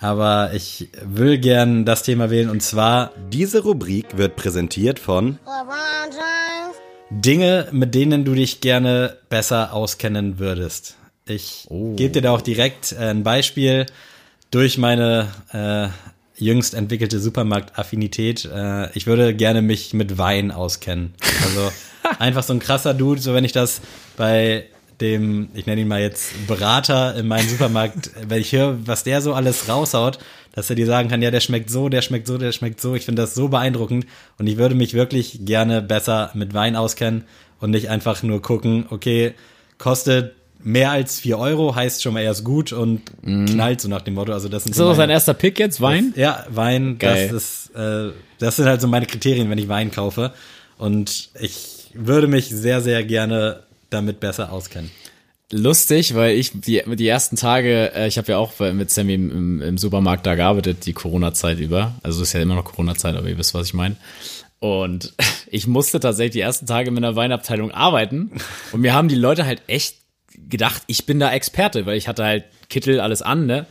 [0.00, 5.38] Aber ich will gern das Thema wählen und zwar Diese Rubrik wird präsentiert von.
[7.10, 10.96] Dinge, mit denen du dich gerne besser auskennen würdest.
[11.26, 13.86] Ich gebe dir da auch direkt äh, ein Beispiel
[14.50, 15.88] durch meine äh,
[16.42, 18.46] jüngst entwickelte Supermarktaffinität.
[18.46, 21.14] Äh, ich würde gerne mich mit Wein auskennen.
[21.44, 21.70] Also
[22.18, 23.80] einfach so ein krasser Dude, so wenn ich das
[24.16, 24.66] bei
[25.00, 29.20] dem, ich nenne ihn mal jetzt Berater in meinem Supermarkt, wenn ich höre, was der
[29.22, 30.18] so alles raushaut,
[30.52, 32.94] dass er dir sagen kann, ja, der schmeckt so, der schmeckt so, der schmeckt so.
[32.94, 34.06] Ich finde das so beeindruckend
[34.38, 37.24] und ich würde mich wirklich gerne besser mit Wein auskennen
[37.60, 39.34] und nicht einfach nur gucken, okay,
[39.78, 44.14] kostet mehr als vier Euro, heißt schon mal erst gut und knallt so nach dem
[44.14, 44.32] Motto.
[44.32, 45.80] Also das sind Ist das meine- sein erster Pick jetzt?
[45.80, 46.12] Wein?
[46.16, 47.28] ja, Wein, Geil.
[47.32, 50.32] das ist, äh, das sind halt so meine Kriterien, wenn ich Wein kaufe.
[50.76, 54.90] Und ich würde mich sehr, sehr gerne damit besser auskennen.
[55.52, 59.30] lustig, weil ich die, die ersten Tage, äh, ich habe ja auch mit Sammy im,
[59.30, 61.96] im, im Supermarkt da gearbeitet, die Corona-Zeit über.
[62.02, 63.96] Also ist ja immer noch Corona-Zeit, aber ihr wisst, was ich meine.
[64.60, 65.14] Und
[65.50, 68.30] ich musste tatsächlich die ersten Tage mit einer Weinabteilung arbeiten.
[68.72, 69.96] Und mir haben die Leute halt echt
[70.48, 73.66] gedacht, ich bin da Experte, weil ich hatte halt Kittel, alles an, ne?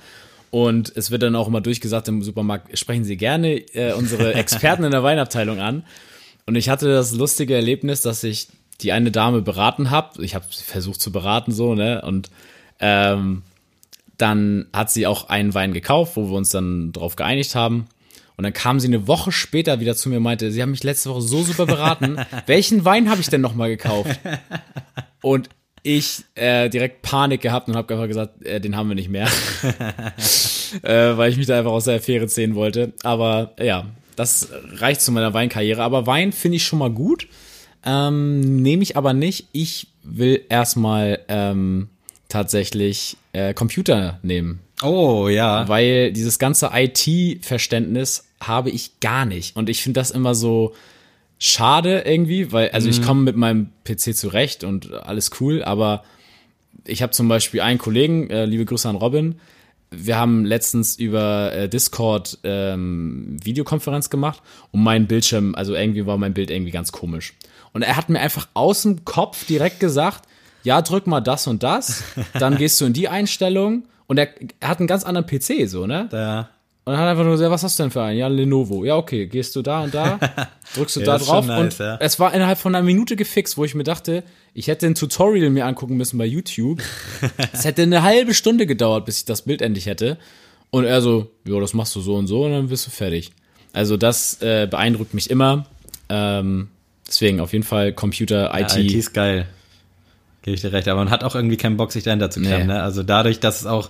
[0.51, 4.83] Und es wird dann auch immer durchgesagt im Supermarkt, sprechen Sie gerne äh, unsere Experten
[4.83, 5.85] in der Weinabteilung an.
[6.47, 8.47] Und ich hatte das lustige Erlebnis, dass ich
[8.81, 10.23] die eine Dame beraten habe.
[10.23, 12.01] Ich habe versucht zu beraten so, ne?
[12.01, 12.29] Und
[12.79, 13.43] ähm,
[14.17, 17.87] dann hat sie auch einen Wein gekauft, wo wir uns dann drauf geeinigt haben.
[18.37, 20.83] Und dann kam sie eine Woche später wieder zu mir und meinte, sie haben mich
[20.83, 22.17] letzte Woche so super beraten.
[22.45, 24.17] Welchen Wein habe ich denn nochmal gekauft?
[25.21, 25.49] Und
[25.83, 29.27] ich äh, direkt Panik gehabt und habe einfach gesagt, äh, den haben wir nicht mehr.
[30.83, 32.93] äh, weil ich mich da einfach aus der Affäre ziehen wollte.
[33.03, 35.81] Aber ja, das reicht zu meiner Weinkarriere.
[35.81, 37.27] Aber Wein finde ich schon mal gut.
[37.85, 39.47] Ähm, Nehme ich aber nicht.
[39.51, 41.89] Ich will erstmal ähm,
[42.27, 44.59] tatsächlich äh, Computer nehmen.
[44.81, 45.67] Oh, ja.
[45.67, 49.55] Weil dieses ganze IT-Verständnis habe ich gar nicht.
[49.55, 50.73] Und ich finde das immer so
[51.37, 56.03] schade irgendwie, weil, also ich komme mit meinem PC zurecht und alles cool, aber
[56.85, 59.35] ich habe zum Beispiel einen Kollegen, äh, liebe Grüße an Robin,
[59.91, 66.17] wir haben letztens über äh, Discord ähm, Videokonferenz gemacht und mein Bildschirm, also irgendwie war
[66.17, 67.33] mein Bild irgendwie ganz komisch.
[67.73, 70.27] Und er hat mir einfach aus dem Kopf direkt gesagt,
[70.63, 72.03] ja, drück mal das und das,
[72.33, 75.87] dann gehst du in die Einstellung und er, er hat einen ganz anderen PC, so,
[75.87, 76.09] ne?
[76.11, 76.49] Ja.
[76.85, 78.17] Und dann hat er einfach nur gesagt, was hast du denn für einen?
[78.17, 78.83] Ja, Lenovo.
[78.83, 80.19] Ja, okay, gehst du da und da,
[80.73, 81.97] drückst du Ja, da drauf nice, und ja.
[81.99, 84.23] es war innerhalb von einer Minute gefixt, wo ich mir dachte,
[84.55, 86.81] ich hätte ein Tutorial mir angucken müssen bei YouTube.
[87.53, 90.17] es hätte eine halbe Stunde gedauert, bis ich das Bild endlich hätte.
[90.71, 93.31] Und er so, ja, das machst du so und so und dann bist du fertig.
[93.71, 95.67] Also das äh, beeindruckt mich immer.
[96.09, 96.69] Ähm,
[97.09, 98.77] deswegen auf jeden Fall Computer, IT.
[98.77, 99.47] IT ist geil.
[100.43, 100.87] Gebe ich dir recht.
[100.87, 102.67] Aber man hat auch irgendwie keinen Bock, sich dahinter zu klemmen.
[102.67, 102.73] Nee.
[102.73, 102.81] Ne?
[102.81, 103.89] Also dadurch, dass es auch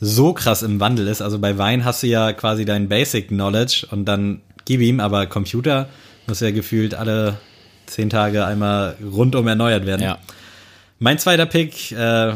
[0.00, 1.22] so krass im Wandel ist.
[1.22, 5.26] Also bei Wein hast du ja quasi dein Basic Knowledge und dann gib ihm, aber
[5.26, 5.88] Computer
[6.26, 7.38] muss ja gefühlt alle
[7.86, 10.02] zehn Tage einmal rundum erneuert werden.
[10.02, 10.18] ja.
[11.00, 12.32] Mein zweiter Pick, äh,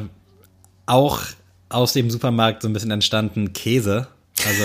[0.86, 1.20] auch
[1.68, 4.06] aus dem Supermarkt so ein bisschen entstanden, Käse.
[4.46, 4.62] Also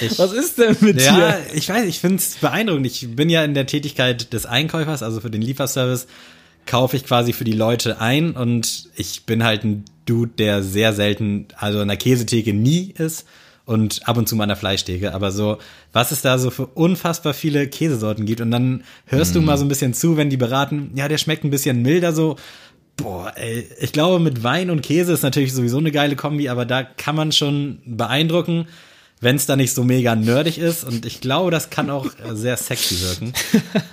[0.00, 1.40] ich, Was ist denn mit ja, dir?
[1.54, 2.86] ich weiß, ich finde es beeindruckend.
[2.86, 6.06] Ich bin ja in der Tätigkeit des Einkäufers, also für den Lieferservice,
[6.66, 10.92] kaufe ich quasi für die Leute ein und ich bin halt ein Dude, der sehr
[10.92, 13.26] selten, also in der Käsetheke nie ist
[13.66, 15.14] und ab und zu mal an der Fleischtheke.
[15.14, 15.58] Aber so,
[15.92, 19.64] was es da so für unfassbar viele Käsesorten gibt und dann hörst du mal so
[19.64, 22.36] ein bisschen zu, wenn die beraten, ja, der schmeckt ein bisschen milder so.
[22.96, 26.64] Boah, ey, ich glaube, mit Wein und Käse ist natürlich sowieso eine geile Kombi, aber
[26.64, 28.66] da kann man schon beeindrucken,
[29.24, 30.84] wenn es da nicht so mega nerdig ist.
[30.84, 33.32] Und ich glaube, das kann auch äh, sehr sexy wirken.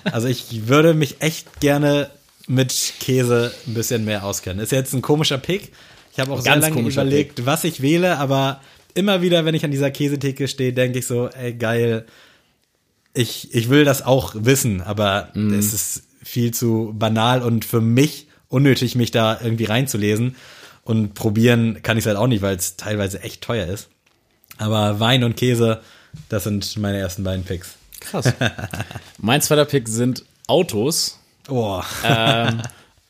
[0.03, 2.09] Also ich würde mich echt gerne
[2.47, 4.61] mit Käse ein bisschen mehr auskennen.
[4.61, 5.71] Ist jetzt ein komischer Pick.
[6.13, 8.59] Ich habe auch sehr Ganz lange komischer überlegt, was ich wähle, aber
[8.93, 12.05] immer wieder, wenn ich an dieser Käsetheke stehe, denke ich so, ey, geil,
[13.13, 15.53] ich, ich will das auch wissen, aber Mhm.
[15.53, 20.35] es ist viel zu banal und für mich unnötig, mich da irgendwie reinzulesen.
[20.83, 23.87] Und probieren kann ich es halt auch nicht, weil es teilweise echt teuer ist.
[24.61, 25.81] Aber Wein und Käse,
[26.29, 27.75] das sind meine ersten beiden Picks.
[27.99, 28.31] Krass.
[29.17, 31.19] mein zweiter Pick sind Autos.
[31.49, 32.61] Oh, ähm,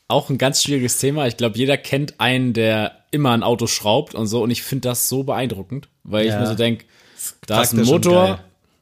[0.08, 1.26] auch ein ganz schwieriges Thema.
[1.26, 4.42] Ich glaube, jeder kennt einen, der immer ein Auto schraubt und so.
[4.42, 6.40] Und ich finde das so beeindruckend, weil ich Ja.
[6.40, 6.84] mir so denke,
[7.46, 8.40] da ist ein Motor,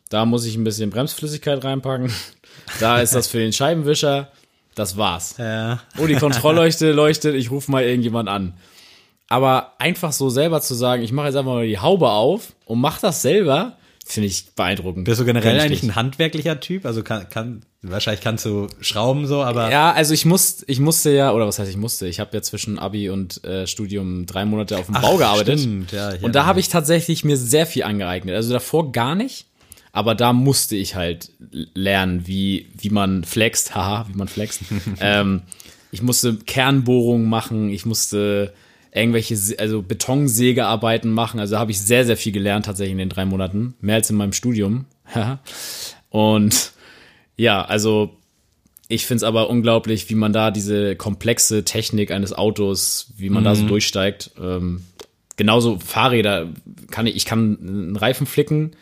[0.09, 2.13] da muss ich ein bisschen Bremsflüssigkeit reinpacken.
[2.79, 4.31] Da ist das für den Scheibenwischer.
[4.77, 5.35] Das war's.
[5.39, 5.81] ja.
[5.99, 8.55] Oh, die Kontrollleuchte leuchtet, ich rufe mal irgendjemand an.
[9.31, 12.81] Aber einfach so selber zu sagen, ich mache jetzt einfach mal die Haube auf und
[12.81, 15.05] mach das selber, finde ich beeindruckend.
[15.05, 16.85] Bist du generell ich eigentlich ein handwerklicher Typ?
[16.85, 21.13] Also kann, kann wahrscheinlich kannst du schrauben so, aber Ja, also ich muss, ich musste
[21.13, 22.09] ja, oder was heißt ich musste?
[22.09, 25.61] Ich habe ja zwischen Abi und äh, Studium drei Monate auf dem Bau gearbeitet.
[25.61, 28.35] stimmt, ja, und da habe ich tatsächlich mir sehr viel angeeignet.
[28.35, 29.47] Also davor gar nicht,
[29.93, 31.31] aber da musste ich halt
[31.75, 34.63] lernen, wie, wie man flext, haha, wie man flext.
[35.01, 35.43] ähm,
[35.93, 38.53] ich musste Kernbohrungen machen, ich musste
[38.93, 41.41] irgendwelche, also Betonsägearbeiten machen.
[41.41, 43.75] Also habe ich sehr, sehr viel gelernt tatsächlich in den drei Monaten.
[43.81, 44.87] Mehr als in meinem Studium.
[46.11, 46.73] und
[47.37, 48.17] ja, also
[48.89, 53.45] ich finde es aber unglaublich, wie man da diese komplexe Technik eines Autos, wie man
[53.45, 54.33] da so durchsteigt.
[54.41, 54.83] Ähm,
[55.37, 56.49] genauso Fahrräder
[56.91, 58.73] kann ich, ich kann einen Reifen flicken,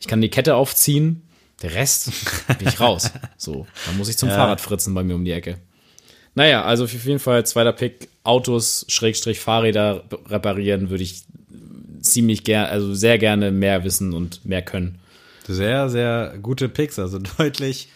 [0.00, 1.22] ich kann die Kette aufziehen,
[1.62, 2.12] der Rest
[2.58, 3.10] bin ich raus.
[3.38, 5.58] So, dann muss ich zum Fahrrad fritzen bei mir um die Ecke.
[6.34, 11.24] Naja, also auf jeden Fall zweiter Pick, Autos, Schrägstrich, Fahrräder reparieren würde ich
[12.00, 14.98] ziemlich gerne, also sehr gerne mehr wissen und mehr können.
[15.46, 17.88] sehr, sehr gute Picks, also deutlich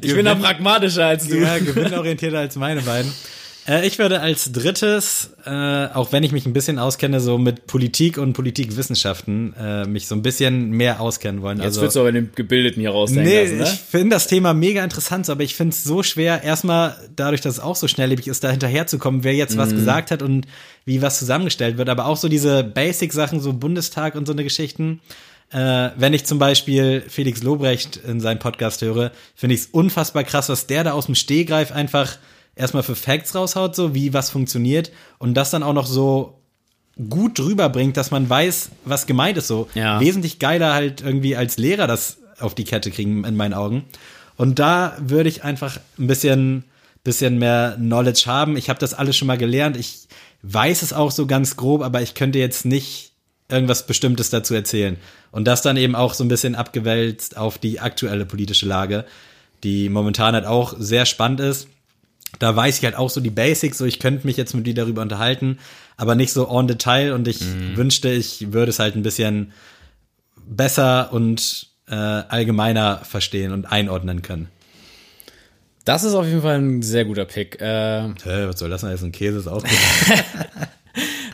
[0.00, 1.36] Ich bin da pragmatischer als du.
[1.36, 3.12] ja, gewinnorientierter als meine beiden.
[3.68, 7.66] Äh, ich würde als drittes, äh, auch wenn ich mich ein bisschen auskenne, so mit
[7.66, 11.58] Politik und Politikwissenschaften, äh, mich so ein bisschen mehr auskennen wollen.
[11.58, 13.64] Jetzt also, willst du aber den Gebildeten hier rausdenken Nee, lassen, ne?
[13.64, 17.54] ich finde das Thema mega interessant, aber ich finde es so schwer, erstmal dadurch, dass
[17.54, 19.58] es auch so schnelllebig ist, da hinterherzukommen, wer jetzt Mhm.
[19.58, 20.46] was gesagt hat und
[20.84, 21.88] wie was zusammengestellt wird.
[21.88, 25.00] Aber auch so diese Basic-Sachen, so Bundestag und so eine Geschichten.
[25.52, 30.24] Äh, wenn ich zum Beispiel Felix Lobrecht in seinem Podcast höre, finde ich es unfassbar
[30.24, 32.18] krass, was der da aus dem Stehgreif einfach
[32.56, 36.40] erstmal für Facts raushaut, so wie was funktioniert und das dann auch noch so
[37.08, 39.46] gut drüber bringt, dass man weiß, was gemeint ist.
[39.48, 40.00] So Ja.
[40.00, 43.84] wesentlich geiler halt irgendwie als Lehrer das auf die Kette kriegen, in meinen Augen.
[44.36, 46.64] Und da würde ich einfach ein bisschen,
[47.04, 48.56] bisschen mehr Knowledge haben.
[48.56, 49.76] Ich habe das alles schon mal gelernt.
[49.76, 50.08] Ich
[50.42, 53.12] weiß es auch so ganz grob, aber ich könnte jetzt nicht
[53.48, 54.96] irgendwas Bestimmtes dazu erzählen.
[55.30, 59.04] Und das dann eben auch so ein bisschen abgewälzt auf die aktuelle politische Lage,
[59.64, 61.68] die momentan halt auch sehr spannend ist.
[62.38, 64.74] Da weiß ich halt auch so die Basics, so ich könnte mich jetzt mit dir
[64.74, 65.58] darüber unterhalten,
[65.96, 67.40] aber nicht so en Detail und ich
[67.74, 69.52] wünschte, ich würde es halt ein bisschen
[70.46, 74.48] besser und äh, allgemeiner verstehen und einordnen können.
[75.84, 77.60] Das ist auf jeden Fall ein sehr guter Pick.
[77.60, 79.04] Äh, Hä, was soll das denn jetzt?
[79.04, 79.70] Ein Käse ist auch gut.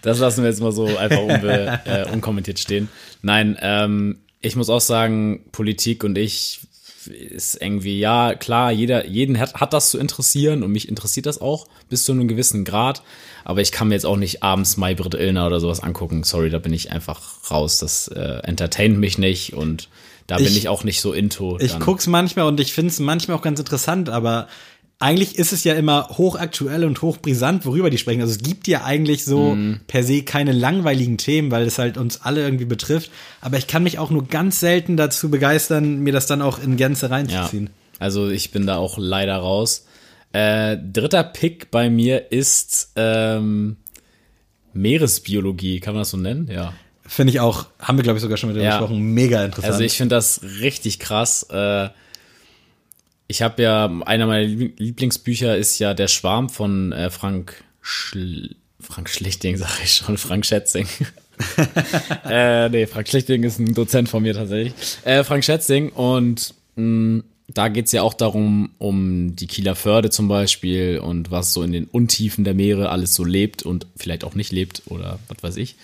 [0.03, 2.89] Das lassen wir jetzt mal so einfach unbe äh, unkommentiert stehen.
[3.23, 6.61] Nein, ähm, ich muss auch sagen, Politik und ich
[7.07, 11.41] ist irgendwie, ja, klar, jeder, jeden hat, hat das zu interessieren und mich interessiert das
[11.41, 13.03] auch bis zu einem gewissen Grad.
[13.45, 16.23] Aber ich kann mir jetzt auch nicht abends Maybrit Illner oder sowas angucken.
[16.25, 17.79] Sorry, da bin ich einfach raus.
[17.79, 19.89] Das äh, entertaint mich nicht und
[20.29, 21.59] da bin Ich- ich auch nicht so into.
[21.61, 21.81] Ich dann.
[21.81, 24.47] guck's manchmal und ich find's manchmal auch ganz interessant, aber
[25.03, 28.21] eigentlich ist es ja immer hochaktuell und hochbrisant, worüber die sprechen.
[28.21, 29.81] Also es gibt ja eigentlich so Mhm.
[29.87, 33.11] per se keine langweiligen Themen, weil es halt uns alle irgendwie betrifft.
[33.41, 36.77] Aber ich kann mich auch nur ganz selten dazu begeistern, mir das dann auch in
[36.77, 37.71] Gänze Ja, reinzuziehen.
[37.99, 39.87] also ich bin da auch leider raus.
[40.33, 43.77] Äh, dritter Pick bei mir ist ähm,
[44.73, 46.49] Meeresbiologie, kann man das so nennen?
[46.51, 46.73] Ja.
[47.07, 48.79] Finde ich auch, haben wir glaube ich sogar schon mit Ja.
[48.79, 49.73] gesprochen, mega interessant.
[49.73, 51.43] Also ich finde das richtig krass.
[51.51, 51.89] Äh,
[53.33, 58.55] ich habe ja, einer meiner Liebl- Lieblingsbücher ist ja Der Schwarm von äh, Frank Schl
[58.79, 60.87] Frank Schlichting, sage ich schon, Frank Schätzing.
[62.29, 64.75] äh, nee, Frank Schlichting ist ein Dozent von mir tatsächlich.
[65.05, 70.29] Äh, Frank Schätzing und mh, da geht's ja auch darum, um die Kieler Förde zum
[70.29, 74.35] Beispiel und was so in den Untiefen der Meere alles so lebt und vielleicht auch
[74.35, 75.77] nicht lebt oder was weiß ich.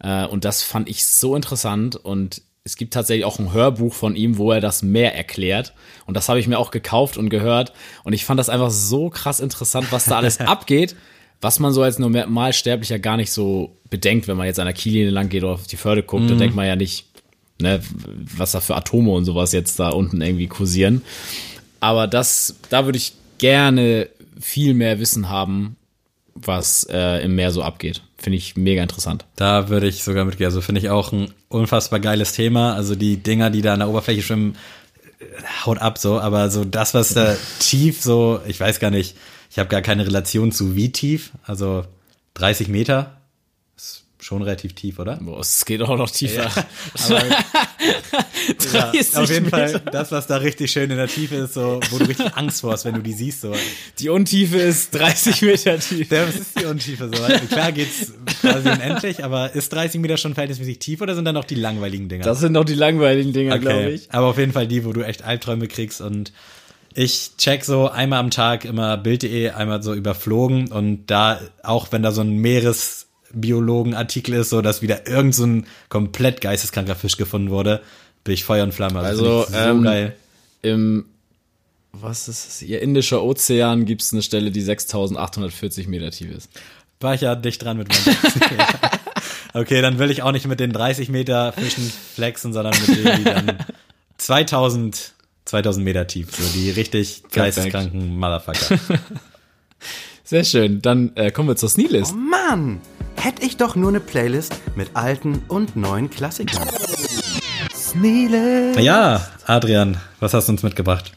[0.00, 4.16] Äh, und das fand ich so interessant und es gibt tatsächlich auch ein Hörbuch von
[4.16, 5.72] ihm, wo er das mehr erklärt.
[6.04, 7.72] Und das habe ich mir auch gekauft und gehört.
[8.02, 10.96] Und ich fand das einfach so krass interessant, was da alles abgeht,
[11.40, 15.10] was man so als Normalsterblicher gar nicht so bedenkt, wenn man jetzt an der Kiellinie
[15.10, 16.28] lang geht oder auf die Förde guckt.
[16.28, 17.06] Dann denkt man ja nicht,
[17.60, 17.80] ne,
[18.36, 21.02] was da für Atome und sowas jetzt da unten irgendwie kursieren.
[21.78, 24.08] Aber das, da würde ich gerne
[24.40, 25.76] viel mehr Wissen haben,
[26.42, 28.02] was äh, im Meer so abgeht.
[28.18, 29.24] Finde ich mega interessant.
[29.36, 30.46] Da würde ich sogar mitgehen.
[30.46, 32.74] Also finde ich auch ein unfassbar geiles Thema.
[32.74, 34.56] Also die Dinger, die da an der Oberfläche schwimmen,
[35.18, 35.24] äh,
[35.64, 36.20] haut ab so.
[36.20, 39.16] Aber so das, was da tief so, ich weiß gar nicht,
[39.50, 41.32] ich habe gar keine Relation zu wie tief.
[41.44, 41.84] Also
[42.34, 43.16] 30 Meter
[44.26, 45.18] schon relativ tief, oder?
[45.22, 46.46] Boah, es geht auch noch tiefer.
[47.04, 47.22] Aber
[48.92, 49.68] 30 auf jeden Meter.
[49.68, 52.60] Fall das, was da richtig schön in der Tiefe ist, so, wo du richtig Angst
[52.60, 53.42] vor hast, wenn du die siehst.
[53.42, 53.54] So.
[54.00, 56.10] Die Untiefe ist 30 Meter tief.
[56.10, 57.22] Ja, was ist die Untiefe so?
[57.22, 61.32] Also Klar geht's quasi unendlich, aber ist 30 Meter schon verhältnismäßig tief oder sind da
[61.32, 62.24] noch die langweiligen Dinger?
[62.24, 64.10] Das sind noch die langweiligen Dinger, glaube ich.
[64.12, 66.32] Aber auf jeden Fall die, wo du echt Albträume kriegst und
[66.94, 72.02] ich check so einmal am Tag immer Bild.de einmal so überflogen und da, auch wenn
[72.02, 72.38] da so ein
[73.32, 77.82] Meeresbiologen-Artikel ist, so dass wieder irgend so ein komplett geisteskranker Fisch gefunden wurde,
[78.24, 79.00] bin ich Feuer und Flamme.
[79.00, 80.16] Also, ich so ähm, geil.
[80.62, 81.06] Im,
[81.92, 82.62] was ist es?
[82.62, 86.50] Ihr Indischer Ozean gibt es eine Stelle, die 6840 Meter tief ist.
[87.00, 88.58] War ich ja dicht dran mit meinem
[89.54, 93.18] Okay, dann will ich auch nicht mit den 30 Meter Fischen flexen, sondern mit denen,
[93.18, 93.58] die dann
[94.18, 95.14] 2000,
[95.46, 98.78] 2000 Meter tief, so die richtig geisteskranken Motherfucker.
[100.24, 100.82] Sehr schön.
[100.82, 102.14] Dann äh, kommen wir zur Sneelist.
[102.14, 102.80] Mann,
[103.22, 106.68] hätte ich doch nur eine Playlist mit alten und neuen Klassikern.
[107.74, 108.80] Sneele.
[108.80, 111.12] Ja, Adrian, was hast du uns mitgebracht?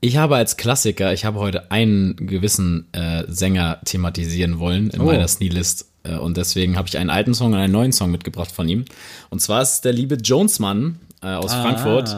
[0.00, 5.28] Ich habe als Klassiker, ich habe heute einen gewissen äh, Sänger thematisieren wollen in meiner
[5.28, 5.86] Sneelist.
[6.02, 8.84] Äh, und deswegen habe ich einen alten Song und einen neuen Song mitgebracht von ihm.
[9.30, 12.16] Und zwar ist es der liebe Jonesmann äh, aus Frankfurt.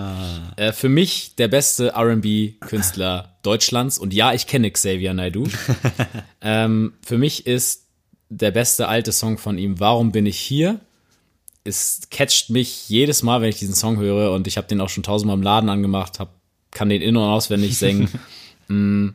[0.57, 3.99] Äh, für mich der beste RB-Künstler Deutschlands.
[3.99, 5.45] Und ja, ich kenne Xavier Naidoo.
[6.41, 7.84] ähm, für mich ist
[8.29, 10.81] der beste alte Song von ihm, Warum bin ich hier?
[11.65, 14.33] Es catcht mich jedes Mal, wenn ich diesen Song höre.
[14.33, 16.35] Und ich habe den auch schon tausendmal im Laden angemacht, hab,
[16.71, 18.09] kann den in- und auswendig singen.
[18.69, 19.09] mm,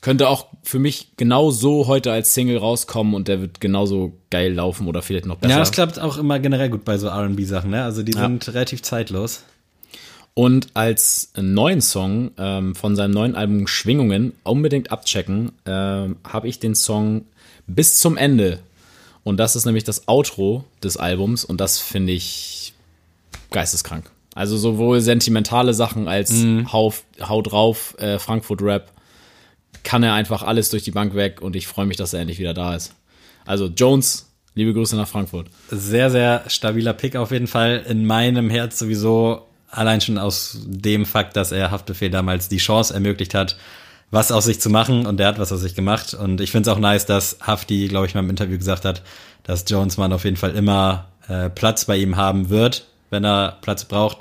[0.00, 4.52] könnte auch für mich genau so heute als Single rauskommen und der wird genauso geil
[4.52, 5.54] laufen oder vielleicht noch besser.
[5.54, 7.84] Ja, das klappt auch immer generell gut bei so R&B-Sachen, ne?
[7.84, 8.22] Also die Ja.
[8.22, 9.44] sind relativ zeitlos.
[10.34, 16.58] Und als neuen Song ähm, von seinem neuen Album Schwingungen unbedingt abchecken, ähm, habe ich
[16.58, 17.24] den Song
[17.66, 18.60] bis zum Ende.
[19.22, 22.74] Und das ist nämlich das Outro des Albums und das finde ich
[23.50, 24.10] geisteskrank.
[24.34, 26.32] Also sowohl sentimentale Sachen als
[26.72, 28.92] Hau, Hau drauf, äh, Frankfurt Rap,
[29.84, 32.38] kann er einfach alles durch die Bank weg und ich freue mich, dass er endlich
[32.38, 32.94] wieder da ist.
[33.46, 35.48] Also Jones, liebe Grüße nach Frankfurt.
[35.70, 37.84] Sehr, sehr stabiler Pick auf jeden Fall.
[37.88, 42.94] In meinem Herz sowieso allein schon aus dem Fakt, dass er Haftbefehl damals die Chance
[42.94, 43.56] ermöglicht hat,
[44.14, 46.14] was aus sich zu machen und der hat was aus sich gemacht.
[46.14, 49.02] Und ich finde es auch nice, dass Hafti, glaube ich, mal im Interview gesagt hat,
[49.42, 53.58] dass Jones Mann auf jeden Fall immer äh, Platz bei ihm haben wird, wenn er
[53.60, 54.18] Platz braucht.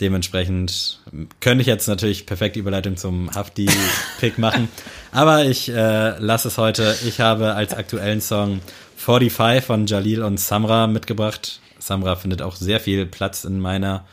[0.00, 1.00] Dementsprechend
[1.40, 4.70] könnte ich jetzt natürlich perfekte Überleitung zum Hafti-Pick machen.
[5.12, 6.96] Aber ich äh, lasse es heute.
[7.06, 8.60] Ich habe als aktuellen Song
[8.96, 11.60] 45 von Jalil und Samra mitgebracht.
[11.78, 14.06] Samra findet auch sehr viel Platz in meiner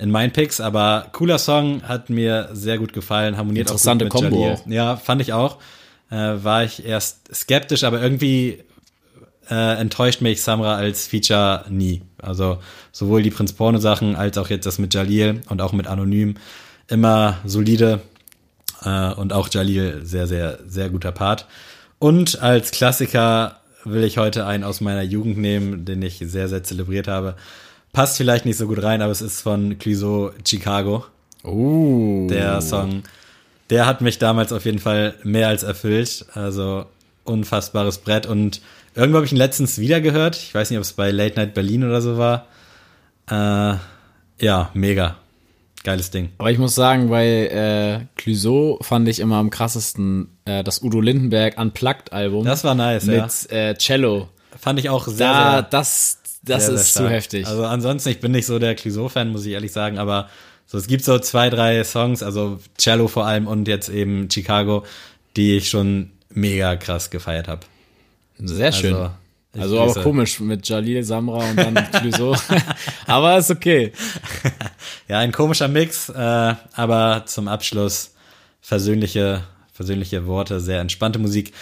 [0.00, 4.22] in meinen Picks, aber cooler Song, hat mir sehr gut gefallen, harmoniert Interessante auch gut
[4.22, 4.72] mit Kombo Jalil.
[4.72, 5.58] Ja, fand ich auch.
[6.10, 8.64] Äh, war ich erst skeptisch, aber irgendwie
[9.50, 12.02] äh, enttäuscht mich Samra als Feature nie.
[12.18, 12.58] Also
[12.92, 16.36] sowohl die Prinz Porno Sachen als auch jetzt das mit Jalil und auch mit Anonym
[16.88, 18.00] immer solide
[18.84, 21.46] äh, und auch Jalil sehr, sehr, sehr guter Part.
[21.98, 26.62] Und als Klassiker will ich heute einen aus meiner Jugend nehmen, den ich sehr, sehr
[26.62, 27.36] zelebriert habe.
[27.92, 31.04] Passt vielleicht nicht so gut rein, aber es ist von Clouseau Chicago.
[31.44, 32.26] Uh.
[32.28, 33.02] Der Song,
[33.70, 36.26] der hat mich damals auf jeden Fall mehr als erfüllt.
[36.34, 36.86] Also
[37.24, 38.26] unfassbares Brett.
[38.26, 38.60] Und
[38.94, 40.36] irgendwo habe ich ihn letztens wieder gehört.
[40.36, 42.46] Ich weiß nicht, ob es bei Late Night Berlin oder so war.
[43.28, 43.76] Äh,
[44.44, 45.16] ja, mega.
[45.82, 46.30] Geiles Ding.
[46.36, 51.00] Aber ich muss sagen, bei äh, Clouseau fand ich immer am krassesten äh, das Udo
[51.00, 52.44] Lindenberg Unplugged-Album.
[52.44, 53.22] Das war nice, ja.
[53.22, 54.28] Mit äh, Cello.
[54.58, 57.46] Fand ich auch sehr, Da, sehr, das, das sehr, ist sehr zu heftig.
[57.46, 60.28] Also ansonsten, ich bin nicht so der Clouseau-Fan, muss ich ehrlich sagen, aber
[60.66, 64.84] so, es gibt so zwei, drei Songs, also Cello vor allem und jetzt eben Chicago,
[65.36, 67.62] die ich schon mega krass gefeiert habe.
[68.38, 68.94] Sehr schön.
[68.94, 69.10] Also,
[69.58, 70.02] Also, grüße.
[70.02, 72.36] komisch mit Jalil, Samra und dann Clouseau.
[73.06, 73.92] aber ist okay.
[75.08, 78.14] Ja, ein komischer Mix, äh, aber zum Abschluss
[78.60, 81.52] versöhnliche, versöhnliche Worte, sehr entspannte Musik.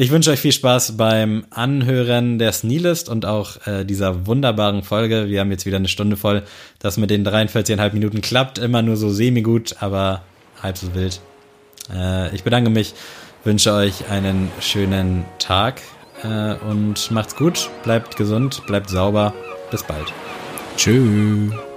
[0.00, 5.28] Ich wünsche euch viel Spaß beim Anhören der Sneelist und auch äh, dieser wunderbaren Folge.
[5.28, 6.44] Wir haben jetzt wieder eine Stunde voll.
[6.78, 10.22] Das mit den 43,5 Minuten klappt immer nur so semi-gut, aber
[10.62, 11.20] halb so wild.
[11.92, 12.94] Äh, ich bedanke mich,
[13.42, 15.80] wünsche euch einen schönen Tag
[16.22, 19.34] äh, und macht's gut, bleibt gesund, bleibt sauber.
[19.72, 20.12] Bis bald.
[20.76, 21.67] Tschüss.